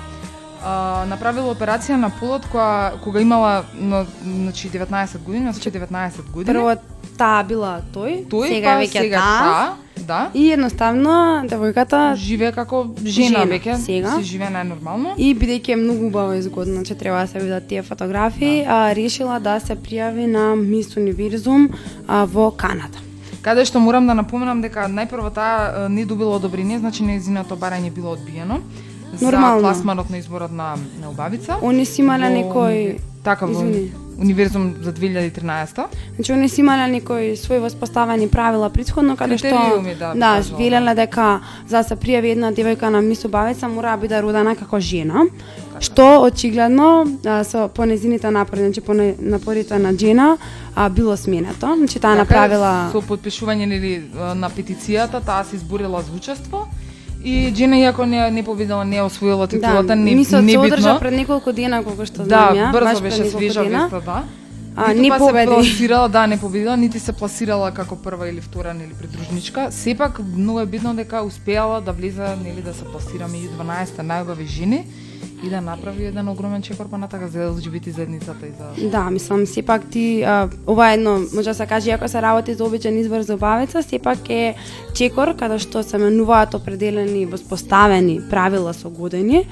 а, 0.64 1.05
направила 1.09 1.51
операција 1.53 1.97
на 1.97 2.09
полот 2.20 2.45
која 2.53 2.99
кога 3.03 3.22
имала 3.22 3.64
на, 3.74 4.05
значи 4.24 4.70
19 4.70 5.18
години, 5.24 5.51
значи 5.51 5.72
19 5.72 6.32
години. 6.32 6.53
прво 6.53 6.76
таа 7.18 7.43
била 7.43 7.82
тој, 7.93 8.26
тој 8.30 8.47
сега 8.49 8.76
па 8.76 8.82
веќе 8.82 9.01
сега 9.05 9.18
таа, 9.22 9.43
таа, 9.43 10.05
да. 10.07 10.20
и 10.34 10.47
едноставно 10.51 11.43
девојката 11.49 12.16
живее 12.16 12.51
како 12.55 12.84
жена, 13.03 13.43
Жена, 13.43 13.45
веќе 13.51 13.78
сега. 13.84 14.16
си 14.18 14.24
живее 14.32 14.49
најнормално. 14.53 15.14
И 15.18 15.34
бидејќи 15.36 15.76
е 15.76 15.80
многу 15.82 16.07
убаво 16.07 16.34
изгодно, 16.34 16.84
че 16.86 16.95
треба 16.95 17.22
да 17.22 17.28
се 17.28 17.39
видат 17.39 17.68
тие 17.68 17.84
фотографии, 17.84 18.66
а, 18.68 18.95
решила 18.95 19.39
да 19.39 19.59
се 19.59 19.76
пријави 19.76 20.26
на 20.26 20.55
Мис 20.55 20.95
Универзум 20.97 21.70
а, 22.07 22.26
во 22.26 22.51
Канада. 22.51 22.97
Каде 23.41 23.66
што 23.66 23.80
морам 23.82 24.05
да 24.05 24.14
напоменам 24.14 24.62
дека 24.62 24.86
најпрво 24.86 25.34
таа 25.34 25.89
не 25.89 26.05
добила 26.05 26.36
одобрение, 26.38 26.80
значи 26.80 27.03
нејзиното 27.03 27.57
барање 27.57 27.89
било 27.93 28.14
одбиено. 28.14 28.62
Нормално. 29.22 29.59
За 29.59 29.74
пласманот 29.74 30.09
на 30.09 30.18
изборот 30.18 30.51
на, 30.51 30.76
на 31.01 31.09
убавица. 31.09 31.57
Они 31.62 31.86
си 31.86 32.01
имале 32.01 32.30
Во 32.30 32.36
некој 32.36 32.99
Така, 33.24 33.45
во 33.45 33.51
Извини. 33.51 33.91
Универзум 34.18 34.76
за 34.82 34.93
2013 34.93 35.86
Значи, 36.16 36.32
они 36.32 36.49
си 36.49 36.62
имале 36.62 36.88
некои 36.88 37.38
свои 37.38 37.59
воспоставени 37.59 38.28
правила 38.28 38.70
предходно, 38.70 39.18
каде 39.18 39.38
што 39.38 39.47
да, 39.47 39.53
да 40.14 40.18
кажала, 40.18 40.57
велеле 40.57 40.95
дека 40.95 41.41
за 41.68 41.78
да 41.78 41.84
се 41.84 41.95
пријави 41.95 42.34
една 42.34 42.51
девојка 42.53 42.89
на 42.89 43.01
Мис 43.01 43.26
Убавица 43.26 43.68
мора 43.68 43.91
да 43.91 43.97
биде 43.97 44.22
родена 44.22 44.55
како 44.55 44.80
жена, 44.80 45.26
што 45.80 46.22
очигледно 46.22 47.07
а, 47.26 47.43
со 47.43 47.68
по 47.68 47.86
незините 47.86 48.32
напори, 48.32 48.59
значи 48.59 48.82
по 48.82 48.93
напорите 48.93 49.80
на 49.80 49.93
Джена 49.93 50.38
а, 50.76 50.89
било 50.89 51.18
сменето. 51.18 51.76
Значи 51.78 51.99
таа 51.99 52.16
направила 52.16 52.89
Така, 52.89 53.01
со 53.01 53.01
подпишување 53.01 53.66
нели 53.66 54.09
на 54.36 54.49
петицијата, 54.49 55.22
таа 55.26 55.43
се 55.43 55.55
изборила 55.55 56.01
за 56.01 56.14
учество. 56.14 56.68
И 57.24 57.51
Джина 57.53 57.78
иако 57.80 58.05
не 58.05 58.32
не 58.32 58.43
победила, 58.43 58.86
не 58.86 59.01
освоила 59.01 59.47
титулата, 59.47 59.95
не 59.95 60.15
мисот 60.15 60.43
не 60.43 60.51
се 60.51 60.57
одржа 60.57 60.93
битно. 60.93 60.99
пред 60.99 61.13
неколку 61.13 61.51
дена 61.51 61.84
колку 61.84 62.05
што 62.05 62.24
Да, 62.24 62.28
знам 62.28 62.55
ја, 62.57 62.72
баш 62.72 62.84
брзо 62.84 63.01
беше 63.01 63.26
свежа 63.30 63.63
веста, 63.63 64.01
да. 64.05 64.24
А, 64.76 64.93
не 64.93 65.09
па 65.09 65.17
победи. 65.17 65.47
се 65.47 65.55
пласирала, 65.55 66.09
да, 66.09 66.28
не 66.28 66.39
победила, 66.39 66.78
нити 66.78 66.99
се 66.99 67.13
пласирала 67.13 67.72
како 67.72 67.95
прва 67.95 68.30
или 68.30 68.41
втора 68.41 68.74
нели 68.74 68.93
придружничка. 68.93 69.67
Сепак 69.72 70.19
многу 70.38 70.59
е 70.59 70.65
битно 70.65 70.95
дека 70.95 71.22
успеала 71.22 71.82
да 71.82 71.91
влезе 71.91 72.36
нели 72.43 72.61
да 72.61 72.74
се 72.74 72.86
пласира 72.86 73.28
меѓу 73.28 73.49
12 73.59 74.01
најубави 74.01 74.45
жени 74.47 74.86
и 75.44 75.50
да 75.50 75.62
направи 75.62 76.06
еден 76.06 76.30
огромен 76.30 76.62
чекор 76.62 76.89
па 76.89 76.98
натака 76.98 77.28
за 77.28 77.39
LGBT 77.39 77.89
заедницата 77.89 78.48
и 78.48 78.52
за 78.52 78.89
Да, 78.89 79.10
мислам, 79.10 79.46
сепак 79.46 79.89
ти, 79.89 80.24
а, 80.24 80.50
ова 80.68 80.92
е 80.92 80.94
едно, 80.94 81.20
може 81.34 81.50
да 81.50 81.54
се 81.54 81.66
каже, 81.66 81.92
ако 81.92 82.08
се 82.08 82.22
работи 82.22 82.54
за 82.54 82.66
обичен 82.66 83.00
избор 83.00 83.22
за 83.22 83.34
убавица, 83.34 83.84
сепак 83.84 84.30
е 84.30 84.56
чекор 84.94 85.36
каде 85.36 85.60
што 85.60 85.84
се 85.84 85.98
менуваат 85.98 86.54
определени 86.54 87.26
воспоставени 87.26 88.22
правила 88.30 88.74
со 88.74 88.89
години, 88.89 89.48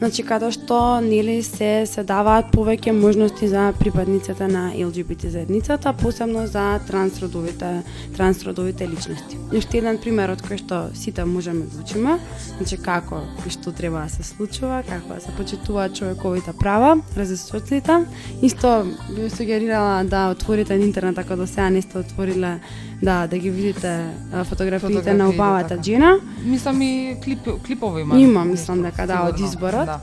значи 0.00 0.22
каде 0.24 0.50
што 0.50 1.00
нели 1.04 1.42
се 1.44 1.84
се 1.86 2.02
даваат 2.08 2.48
повеќе 2.54 2.92
можности 2.96 3.48
за 3.48 3.70
припадниците 3.78 4.48
на 4.48 4.72
ЛГБТ 4.72 5.28
заедницата, 5.30 5.92
посебно 5.92 6.46
за 6.46 6.80
трансродовите 6.88 7.82
трансродовите 8.16 8.88
личности. 8.88 9.36
Уште 9.52 9.78
еден 9.78 10.00
пример 10.00 10.32
од 10.32 10.42
кој 10.42 10.58
што 10.64 10.80
сите 10.96 11.24
можеме 11.24 11.68
да 11.68 11.84
учиме, 11.84 12.16
значи 12.56 12.80
како 12.80 13.20
и 13.46 13.52
што 13.52 13.72
треба 13.76 14.06
да 14.06 14.08
се 14.08 14.24
случува, 14.24 14.82
како 14.88 15.14
да 15.14 15.20
се 15.20 15.36
почитуваат 15.36 15.96
човековите 15.96 16.56
права, 16.58 16.96
разесоците. 17.16 18.04
Исто 18.42 18.86
би 19.14 19.30
сугерирала 19.30 20.04
да 20.04 20.30
отворите 20.30 20.78
на 20.78 20.84
интернет 20.84 21.18
ако 21.18 21.36
до 21.36 21.46
сега 21.46 21.70
не 21.70 21.82
сте 21.82 21.98
отвориле 21.98 22.60
да 23.02 23.26
да 23.26 23.38
ги 23.38 23.50
видите 23.50 24.06
фотографиите 24.44 25.14
на 25.14 25.28
убавата 25.28 25.68
така. 25.68 25.82
Джина. 25.82 26.16
Мислам 26.44 26.82
и 26.82 27.16
клип, 27.24 27.48
клипови 27.66 28.02
има. 28.02 28.20
Има, 28.20 28.44
мислам 28.44 28.82
дека 28.82 29.06
да, 29.06 29.28
од 29.28 29.40
изборот. 29.40 29.86
Да. 29.86 30.00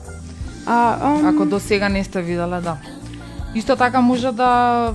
А, 0.66 1.10
ам, 1.10 1.26
Ако 1.26 1.46
до 1.46 1.60
сега 1.60 1.88
не 1.88 2.04
сте 2.04 2.22
виделе, 2.22 2.60
да. 2.60 2.76
Исто 3.54 3.76
така 3.76 4.00
може 4.00 4.32
да 4.32 4.92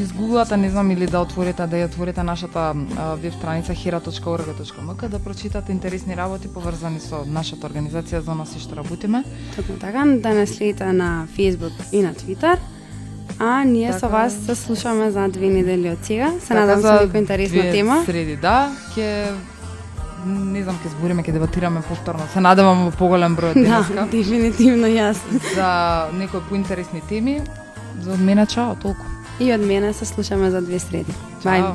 изгуглате, 0.00 0.56
не 0.56 0.70
знам, 0.70 0.90
или 0.90 1.06
да 1.06 1.20
отворите, 1.20 1.66
да 1.66 1.76
ја 1.76 1.86
отворите 1.86 2.22
нашата 2.22 2.72
веб 3.22 3.34
страница 3.34 3.72
hera.org.mk 3.72 5.08
да 5.08 5.18
прочитате 5.18 5.72
интересни 5.72 6.16
работи 6.16 6.48
поврзани 6.48 7.00
со 7.00 7.24
нашата 7.26 7.68
организација 7.68 8.18
за 8.18 8.34
нас 8.34 8.56
и 8.56 8.60
што 8.60 8.76
работиме. 8.76 9.24
Точно 9.56 9.76
така, 9.78 10.04
да 10.04 10.34
не 10.34 10.46
следите 10.46 10.92
на 10.92 11.26
Facebook 11.36 11.92
и 11.92 12.02
на 12.02 12.14
Twitter. 12.14 12.58
А 13.38 13.64
ние 13.64 13.92
со 13.92 14.00
Така. 14.00 14.12
вас 14.12 14.32
се 14.46 14.54
слушаме 14.54 15.10
за 15.10 15.28
две 15.28 15.46
недели 15.48 15.90
од 15.90 15.98
сега. 16.02 16.30
Се 16.40 16.48
Така, 16.48 16.60
надам 16.60 16.80
за 16.80 16.88
со 16.88 17.04
некоја 17.06 17.18
интересна 17.18 17.62
тема. 17.72 18.02
Среди, 18.06 18.36
да, 18.36 18.70
ќе 18.96 19.34
не 20.26 20.62
знам, 20.62 20.78
ќе 20.84 20.88
збориме, 20.90 21.22
ќе 21.22 21.32
дебатираме 21.32 21.82
повторно. 21.82 22.22
Се 22.32 22.40
надевам 22.40 22.84
во 22.84 22.90
поголем 22.90 23.36
број 23.36 23.54
Да, 23.54 23.60
денеска 23.62 24.06
дефинитивно 24.10 24.86
јас. 24.86 25.16
за 25.54 26.08
некои 26.12 26.40
поинтересни 26.48 27.00
теми. 27.08 27.40
За 28.02 28.12
од 28.12 28.20
мене 28.20 28.46
чао, 28.46 28.74
толку. 28.74 29.02
И 29.40 29.52
од 29.54 29.60
мене 29.60 29.92
се 29.92 30.04
слушаме 30.04 30.50
за 30.50 30.60
две 30.60 30.78
среди. 30.78 31.12
Бај. 31.44 31.74